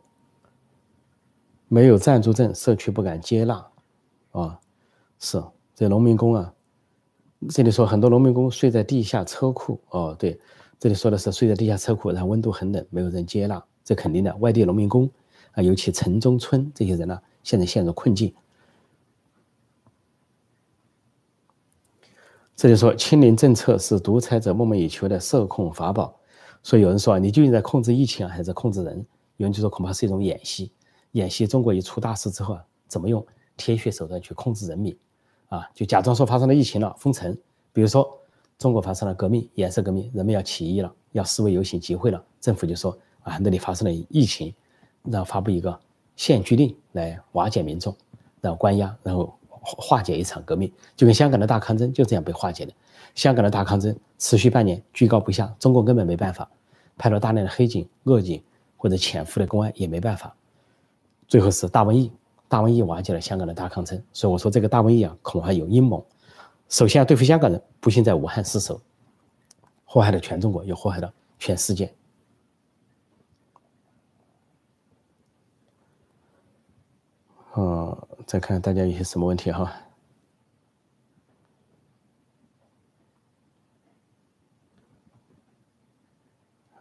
[1.68, 3.64] 没有暂住证，社区不敢接纳。
[4.32, 4.58] 啊，
[5.20, 5.40] 是
[5.76, 6.52] 这农民工啊。
[7.50, 9.78] 这里说很多农民工睡在地下车库。
[9.90, 10.36] 哦，对，
[10.80, 14.34] 这里说的是睡在地下车库，然后温度很冷，没有人接纳，这肯定的。
[14.38, 15.08] 外地农民工
[15.52, 18.34] 啊，尤其城中村这些人呢，现在陷入困境。
[22.58, 26.12] 这就说，清零政策是独裁者梦寐以求的社控法宝。
[26.60, 28.96] 所以有人说啊，你究竟在控制疫情还是在控制人？
[29.36, 30.72] 有人就说，恐怕是一种演习。
[31.12, 33.24] 演习，中国一出大事之后啊，怎么用
[33.56, 34.98] 铁血手段去控制人民？
[35.50, 37.32] 啊，就假装说发生了疫情了，封城。
[37.72, 38.12] 比如说，
[38.58, 44.52] 中国发生了革命，颜色革命，人们要起义了，要示威游行集会了，政府就说啊，那里发生了疫情，
[45.04, 45.78] 然后发布一个
[46.16, 47.96] 限聚令来瓦解民众，
[48.40, 49.32] 然后关押，然后。
[49.76, 52.72] 化解一场革命，就跟香港的大抗争就这样被化解的。
[53.14, 56.48] 香港的大抗争持续半年，居高不下，中共根本没办法，
[56.96, 58.42] 派了大量的黑警、恶警
[58.76, 60.34] 或者潜伏的公安也没办法。
[61.26, 62.12] 最后是大瘟疫，
[62.48, 64.00] 大瘟疫瓦解了香港的大抗争。
[64.12, 66.06] 所以我说这个大瘟疫啊，恐怕有阴谋。
[66.68, 68.80] 首先要对付香港人，不幸在武汉失手，
[69.84, 71.92] 祸害了全中国，又祸害了全世界。
[77.56, 77.96] 嗯。
[78.28, 79.72] 再看大家有些什么问题哈？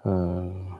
[0.04, 0.74] 嗯，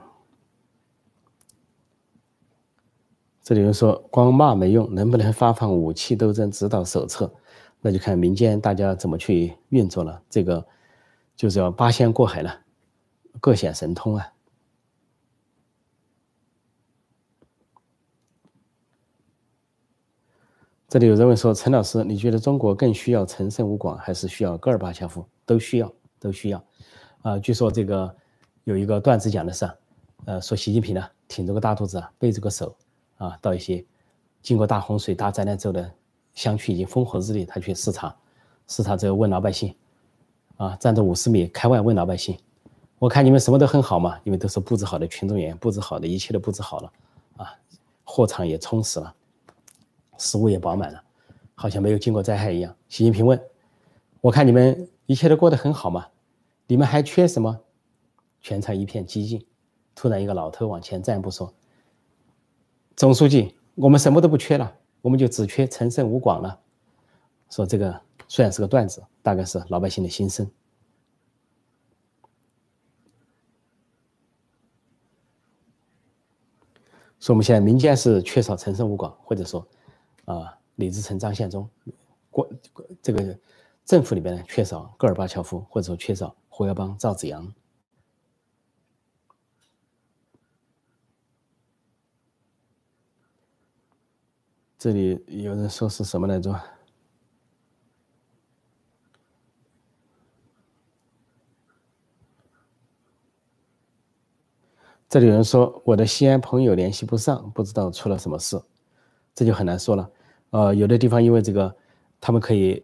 [3.42, 7.32] 这里人说光骂没用，能不能发放武器斗争指导手册？
[7.80, 10.22] 那就看民间大家怎么去运作了。
[10.28, 10.66] 这个
[11.34, 12.60] 就是要八仙过海了，
[13.40, 14.34] 各显神通啊。
[20.88, 25.22] 这里有人问说：“陈老师，你觉得中国更需要陈胜吴广，还是需要戈尔巴乔夫？
[25.44, 26.64] 都需要，都需要。”
[27.20, 28.16] 啊，据说这个
[28.64, 29.70] 有一个段子讲的是，
[30.24, 32.74] 呃，说习近平呢挺着个大肚子啊，背着个手
[33.18, 33.84] 啊，到一些
[34.40, 35.92] 经过大洪水、大灾难之后的
[36.32, 38.16] 乡区已经风和日丽，他去视察，
[38.66, 39.74] 视察之后问老百姓，
[40.56, 42.34] 啊，站着五十米开外问老百姓
[42.98, 46.92] ：“我看你们什么都很好嘛，因为都是布置好的群众演员，布置好的，一切都布置好了，
[47.36, 47.52] 啊，
[48.04, 49.14] 货场也充实了。”
[50.18, 51.02] 食物也饱满了，
[51.54, 52.76] 好像没有经过灾害一样。
[52.88, 53.40] 习近平问
[54.20, 56.06] ：“我看你们一切都过得很好嘛，
[56.66, 57.58] 你们还缺什么？”
[58.42, 59.44] 全场一片寂静。
[59.94, 61.52] 突然，一个老头往前站一步说
[62.94, 66.60] ：“总书记，我们什么都不缺了，我们就只缺陈胜吴广了。”
[67.50, 70.48] 说这个虽然是个段子，大概是老百姓的心声。
[77.18, 79.66] 说我们现在民间是缺少陈胜吴广，或者说。
[80.28, 81.66] 啊，李自成、张献忠，
[82.30, 82.46] 国
[83.02, 83.38] 这个
[83.86, 87.50] 政府里边呢，缺少戈尔巴乔夫，或者说缺少胡耀邦、赵紫阳。
[94.76, 96.54] 这里有人说是什么来着？
[105.08, 108.60] 这里有人说我的西安朋友联系不上，不知道出了什么事，
[109.34, 110.12] 这就很难说了。
[110.50, 111.74] 呃，有的地方因为这个，
[112.20, 112.82] 他们可以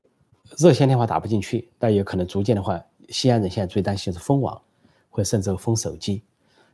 [0.58, 4.60] 热线电话打不进去，但也可能逐渐的话，西安人现在最担心是封网，
[5.08, 6.22] 或甚至封手机，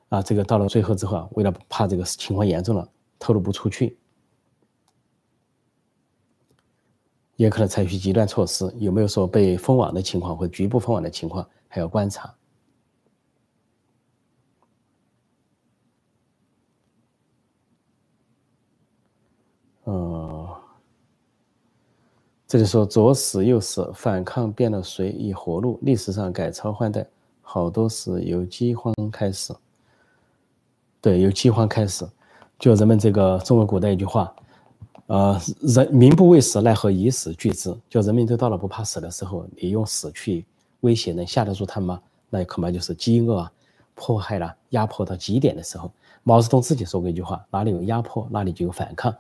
[0.09, 2.89] 啊，这个到了最后之后啊，为了怕这个情况严重了，
[3.19, 3.97] 透露不出去，
[7.37, 8.73] 也可能采取极端措施。
[8.79, 12.35] 有没有说被封网的情况或局部封网的情况，还要观察。
[22.51, 25.79] 这里说左死右死，反抗变了水以活路。
[25.83, 27.07] 历史上改朝换代，
[27.43, 29.55] 好多是由饥荒开始。
[31.01, 32.05] 对，由饥荒开始。
[32.59, 34.35] 就人们这个中国古代一句话，
[35.07, 37.73] 呃，人民不畏死，奈何以死惧之？
[37.89, 40.45] 就人民都到了不怕死的时候，你用死去
[40.81, 42.03] 威胁，能吓得住他们吗？
[42.31, 43.53] 那恐怕就是饥饿啊，
[43.95, 45.89] 迫害了，压迫到极点的时候。
[46.25, 49.15] 毛泽东自己说过一句话：哪里有压迫，哪里就有反抗，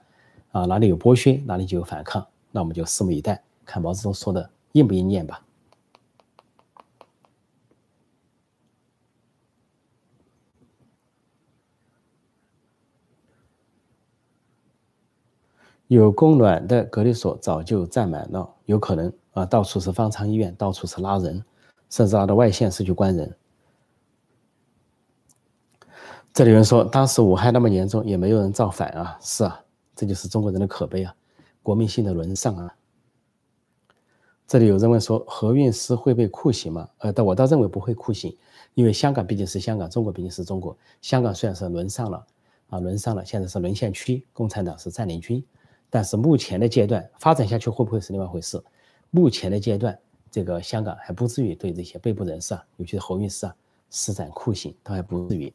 [0.50, 2.26] 啊，哪里有剥削，哪里就有反抗。
[2.50, 5.44] 那我们就拭目以待，看毛泽东说的应不应验吧。
[15.86, 21.44] 有供暖的隔离所早就占满了，有可能啊，到处是方舱医院，到处是拉人，
[21.88, 23.36] 甚至拉到外县市去关人。
[26.32, 29.18] 这里有人说，当时武汉那么严重，也没有人造反啊。
[29.20, 29.60] 是啊，
[29.96, 31.12] 这就是中国人的可悲啊。
[31.70, 32.76] 国民性的沦丧啊！
[34.44, 36.90] 这里有人问说，何韵诗会被酷刑吗？
[36.98, 38.36] 呃，但我倒认为不会酷刑，
[38.74, 40.76] 因为香港毕竟是香港，中国毕竟是中国。
[41.00, 42.26] 香港虽然是沦丧了，
[42.70, 45.44] 啊，沦丧了，现在是沦陷区，共产党是占领军，
[45.88, 48.60] 但是目前的阶段发展下去会不会是另外一回事？
[49.12, 49.96] 目前的阶段，
[50.28, 53.54] 这个香港还不至于对这些被捕人士啊，尤其是何韵诗啊，
[53.90, 55.54] 施展酷刑，都还不至于。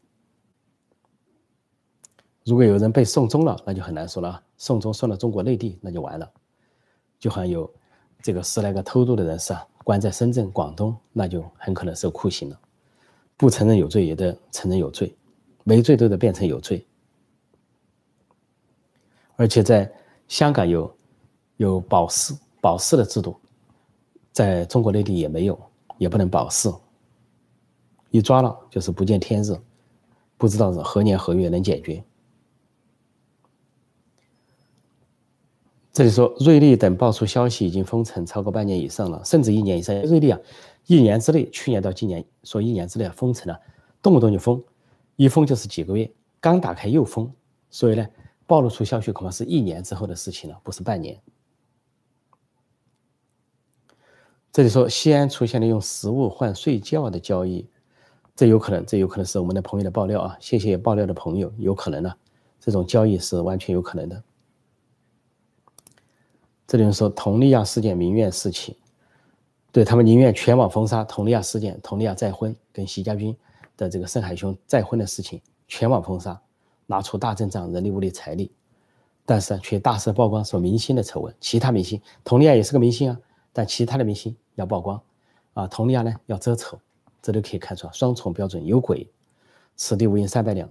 [2.46, 4.41] 如果有人被送终了，那就很难说了。
[4.56, 6.32] 送终送到中国内地，那就完了。
[7.20, 7.70] 就好像有
[8.22, 12.60] 这个十来个偷渡的人士啊，关在深圳、广东，那就很可能受酷刑了。
[13.36, 15.14] 不承认有罪也得承认有罪，
[15.64, 16.86] 没罪都得变成有罪。
[19.36, 19.91] 而且在
[20.28, 20.96] 香港有
[21.58, 23.36] 有保释保释的制度，
[24.32, 25.60] 在中国内地也没有，
[25.98, 26.72] 也不能保释。
[28.12, 29.60] 一抓了就是不见天日，
[30.38, 32.04] 不知道是何年何月能解决。
[35.96, 39.96] 这里说，瑞丽等爆出消息，已经封城超过半年以上了，甚至一年以上。
[40.02, 40.38] 瑞丽啊，
[40.88, 43.58] 一年之内，去年到今年，说一年之内封城了，
[44.02, 44.62] 动不动就封，
[45.16, 47.32] 一封就是几个月，刚打开又封，
[47.70, 48.06] 所以呢，
[48.46, 51.18] 暴露出消息恐怕是一年之后的事情了，不是半年。
[54.52, 57.66] 这里说，西安出现了用食物换睡觉的交易，
[58.36, 62.14] 这有可能，这有可能是我们的朋友的爆料啊，谢谢爆料的朋友，有可能呢，
[62.60, 64.22] 这种交易是完全有可能的。
[66.68, 68.76] 这里说，佟丽娅事件民怨四起，
[69.72, 73.36] 对他们宁愿全网封杀佟丽娅事件，佟丽娅再婚跟习家军
[73.78, 76.41] 的这个盛海兄再婚的事情，全网封杀，
[76.88, 78.51] 拿出大阵仗，人力物力财力，
[79.28, 83.20] 但是却大肆曝光说明星的丑闻，其他明星，佟丽娅也是个明星啊，
[83.53, 84.99] 但其他的明星要曝光，
[85.53, 86.80] 啊，佟丽娅呢要遮丑，
[87.22, 89.07] 这都可以看出双重标准，有鬼，
[89.76, 90.68] 此地无银三百两。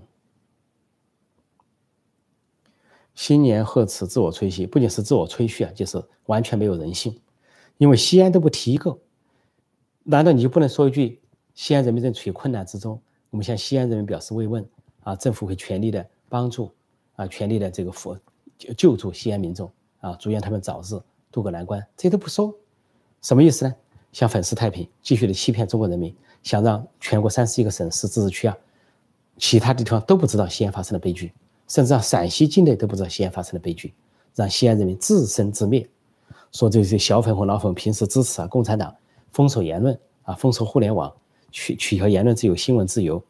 [3.15, 7.21] 新年贺词自我吹嘘，不仅是自我吹嘘啊，就是完全没有人性。
[7.79, 8.97] 因为西安都不提一个，
[10.03, 11.21] 难道你就不能说一句
[11.55, 13.01] 西安人民正处于困难之中，
[13.31, 14.65] 我们向西安人民表示慰问
[15.03, 16.73] 啊，政府会全力的帮助
[17.17, 18.17] 啊，全力的这个扶
[18.77, 21.01] 救助西安民众啊，祝愿他们早日
[21.31, 22.55] 渡过难关，这些都不说，
[23.23, 23.75] 什么意思呢？
[24.13, 28.57] 想粉饰太平，继续的欺骗中国人民，想让全国三十一个省市自治区啊，
[29.39, 31.33] 其他地方都不知道西安发生的悲剧。
[31.67, 33.95] 甚至让陕西境内都不知道西安发生的悲剧，
[34.35, 35.89] 让西安人民自生自灭。
[36.53, 38.95] 说这些小粉红、老粉平时支持啊共产党，
[39.33, 41.13] 封锁言论啊，封锁互联网，
[41.51, 43.21] 取取消言论自由、新闻自由。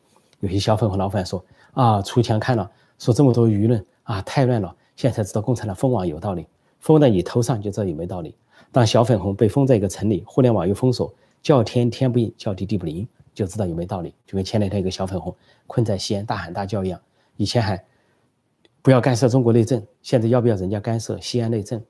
[0.41, 6.47] 有些小粉红、老粉说啊，出墙看了，说这么多舆论啊太乱了，现在才知道共产党封网有道理，
[6.80, 8.37] 封在你头上就知道有没道理。
[8.70, 14.14] 当小粉红被封在一个城里，互联网又封锁，叫天天不应，叫地地不灵，就知道有没道理。
[14.26, 15.35] 就跟前两天一个小粉红
[15.66, 17.01] 困在西安大喊大叫一样，
[17.37, 17.82] 以前还。
[18.85, 19.82] 不要干涉中国内政。
[20.03, 21.82] 现在要不要人家干涉西安内政？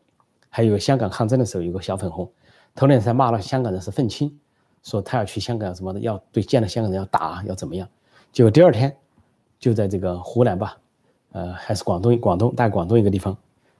[0.49, 2.31] 还有香港抗争的时候，有个小粉红，
[2.73, 4.33] 头两天骂了香港人是愤青，
[4.85, 7.89] 说他要去香港什么的，要对见了香港人要打，要怎么样？
[8.31, 8.97] 结果第二天
[9.59, 10.79] 就在这个湖南吧，
[11.33, 13.37] 呃，还是广东，广东大广东一个地方，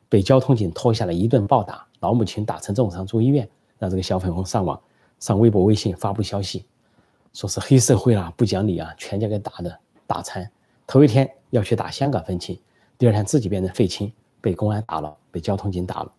[0.09, 3.49] 被交通警拖下来一顿暴打，老母亲打成重伤住医院，
[3.79, 4.83] 让这个小粉红上网
[5.21, 6.67] 上微博、微信发布消息，
[7.33, 10.51] 说是黑社会啊，不讲理啊，全家给打的打残。
[10.85, 12.59] 头一天要去打香港愤青。
[12.97, 16.13] 第二天自己变成废青，被公安打了，被交通警打了。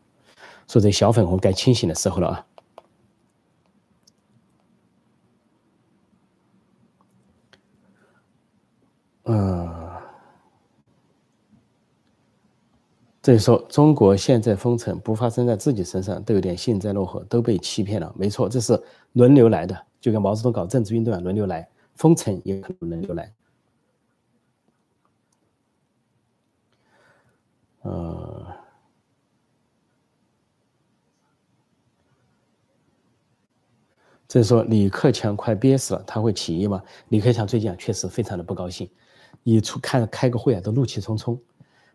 [0.68, 2.48] 说这小粉红该清醒的时候了啊！
[9.26, 9.70] 嗯，
[13.22, 18.14] 这里说中国现在封城不发生在自己身上，都有点幸灾乐祸，都被欺骗了。
[18.16, 18.80] 没错，这是
[19.14, 23.34] 轮流来的，就跟毛泽东搞政治运动啊，轮流来，封城也可能轮流来。
[27.86, 28.44] 呃，
[34.28, 36.82] 这是说李克强快憋死了，他会起义吗？
[37.10, 38.90] 李克强最近啊确实非常的不高兴，
[39.44, 41.40] 一出开开个会啊都怒气冲冲。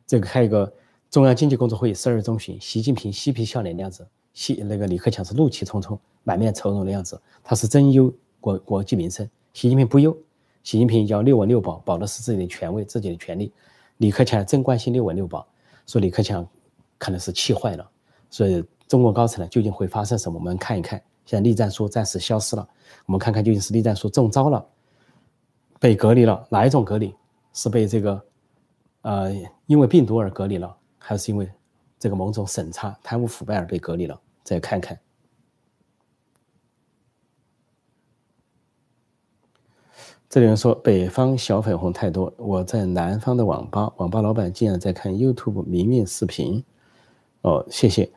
[0.07, 0.73] 这个开一个
[1.11, 9.29] 中央经济工作会议十二月中旬，习近平嬉皮笑脸的样子，习那个李克强是怒气冲冲、满面愁容的样子，他是真忧国国计民生。
[9.55, 10.17] 习近平不忧，
[10.63, 13.53] 习近平要六稳六保，保的是自己的权威、自己的权利。
[13.97, 15.45] 李克强真关心六稳六保。
[15.91, 16.47] 说李克强
[16.99, 17.91] 可能是气坏了，
[18.31, 20.39] 所以中国高层呢究竟会发生什么？
[20.39, 21.03] 我们看一看。
[21.27, 22.69] 现在栗战书暂时消失了，
[23.07, 24.65] 我们看看究竟是栗战书中招了，
[25.81, 27.13] 被隔离了，哪一种隔离？
[27.53, 28.25] 是被这个
[29.03, 29.35] 呃
[29.67, 31.51] 因为病毒而隔离了，还是因为
[31.99, 34.21] 这个某种审查贪污腐败而被隔离了？
[34.45, 34.97] 再看看。
[40.31, 46.63] 这里人说北方小粉红太多，我在南方的网吧，网吧老板竟然在看 YouTube 明面视频，
[47.41, 48.09] 哦，谢谢，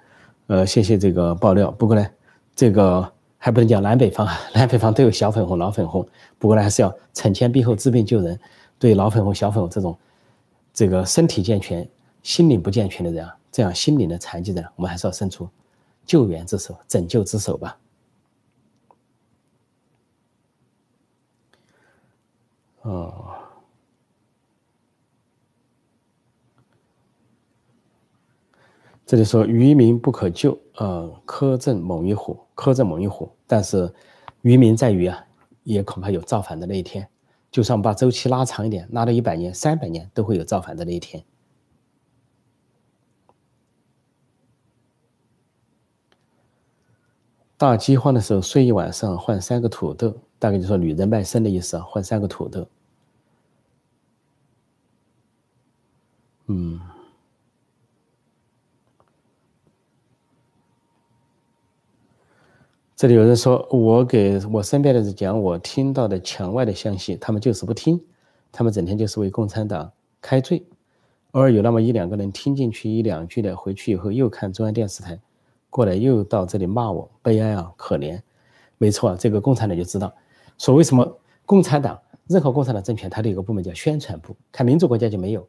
[0.45, 1.72] 呃，谢谢这个爆料。
[1.72, 2.07] 不过呢，
[2.55, 6.07] 这个还不能讲南北方啊，南北方都有小粉红、老粉红。
[6.38, 8.39] 不过呢，还是要惩前毖后、治病救人。
[8.78, 9.97] 对老粉红、小粉红这种
[10.72, 11.88] 这个身体健全、
[12.22, 15.49] 心灵不健全的人啊，这样心灵的残疾人，我们还是要伸出
[16.05, 17.76] 救援之手、拯救之手吧。
[22.84, 23.36] 哦，
[29.06, 33.32] 这里说渔民不可救，呃，苛政猛于虎，苛政猛于虎。
[33.48, 33.94] 但是
[34.42, 35.26] 渔民在于啊，
[35.64, 37.08] 也恐怕有造反的那一天。
[37.52, 41.24] 就算把周期拉长一点，拉到一百年、三百年，都会有造反的那一天。
[47.64, 50.14] 大饥荒的时候，睡一晚上换三个土豆。
[50.38, 52.68] 大概就说女人卖身的意思啊，换三个土豆。
[56.47, 56.78] 嗯，
[62.97, 67.97] 这里有人说，我给我身边的人讲我听到的墙外的消息，他们就是不听，
[68.51, 69.89] 他们整天就是为共产党
[70.20, 70.66] 开罪，
[71.32, 75.18] 偶尔有那么一两个人听进去一两句的，回去以后又看中央电视台，
[75.74, 78.21] 过来又到这里骂我，悲哀啊，可怜。
[78.78, 80.13] 没错，这个共产党就知道。
[80.59, 85.47] 说为什么共产党任何共产党政权，它都有个部门叫宣传部，看民主国家就没有，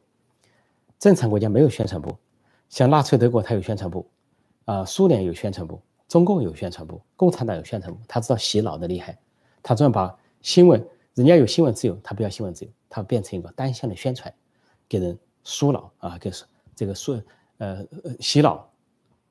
[0.99, 2.17] 正常国家没有宣传部，
[2.71, 4.07] 像纳粹德国它有宣传部，
[4.65, 9.19] 啊，苏联有宣传部，中共有宣传部，共产党有宣传部，他知道洗脑的厉害，
[9.63, 14.33] 他专门把新闻，人家有新闻自由，他不要新闻自由，他变成一个单向的宣传，
[14.89, 16.31] 给人输脑啊，给
[16.75, 17.21] 这个输
[17.59, 17.87] 呃
[18.21, 18.67] 洗脑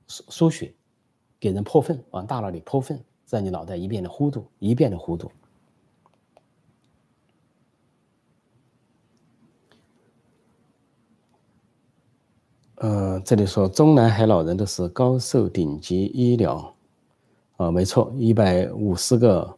[0.07, 0.71] 输输血，
[1.43, 2.97] 给人泼粪，往大脑里泼粪，
[3.29, 5.29] 让你脑袋一遍的糊涂，一遍的糊涂。
[12.75, 16.73] 呃，这里说中南海老人都是高寿顶级医疗，
[17.57, 19.53] 啊，没错，一百五十个，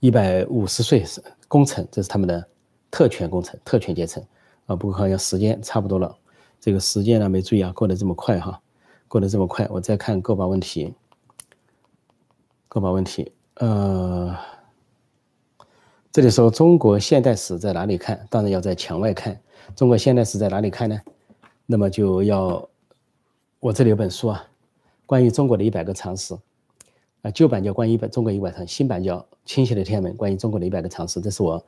[0.00, 2.44] 一百五十岁是工程，这是他们的
[2.90, 4.20] 特权工程、特权阶层，
[4.66, 6.12] 啊，不过好像时间差不多了，
[6.58, 8.60] 这个时间呢没注意啊，过得这么快哈，
[9.08, 10.92] 过得这么快，我再看个把问题，
[12.68, 14.36] 个把问题，呃，
[16.12, 18.26] 这里说中国现代史在哪里看？
[18.28, 19.38] 当然要在墙外看。
[19.74, 21.00] 中国现代史在哪里看呢？
[21.66, 22.68] 那么就要，
[23.58, 24.44] 我这里有本书啊，
[25.06, 26.34] 关于中国的一百个常识，
[27.22, 31.64] 啊，旧版叫《关于中国一百常》，新版叫《清晰的天安门》，关于中国的一百个常识，这是我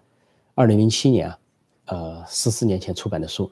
[0.54, 1.38] 二零零七年啊，
[1.86, 3.50] 呃，十四年前出版的书。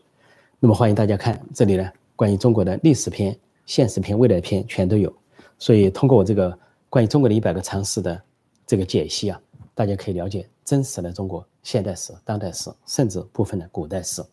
[0.60, 3.36] 那么欢迎大家看这里呢，关于中国的历史篇、
[3.66, 5.12] 现实篇、未来篇全都有。
[5.58, 6.58] 所以通过我这个
[6.88, 8.22] 关于中国的一百个常识的
[8.66, 9.40] 这个解析啊，
[9.74, 14.24] 大家可以了解真实的中国现代史、当代史，甚至部分的古代史。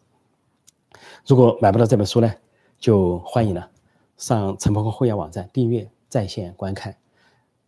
[1.25, 2.31] 如果买不到这本书呢，
[2.79, 3.69] 就欢迎了
[4.17, 6.95] 上陈鹏会员网站订阅在线观看。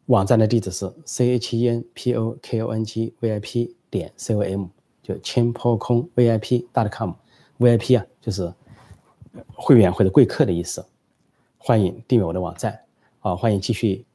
[0.05, 4.13] 网站的地址是 c h e n p o k o n g v i p 点
[4.15, 4.67] c o m，
[5.01, 7.13] 就千坡空 v i p dot com。
[7.57, 8.53] v i p 啊，就是
[9.55, 10.85] 会员或者贵客的意思。
[11.67, 12.79] 欢迎订阅我的网站，
[13.17, 14.05] 好，欢迎继续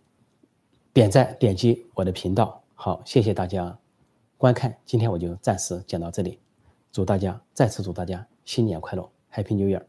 [0.93, 2.63] 点赞点击我的频道。
[2.77, 3.77] 好，谢谢大家
[4.39, 6.39] 观看，今天我就暂时讲到这里。
[6.93, 9.83] 祝大家再次祝大家新年快乐！Happy New Year！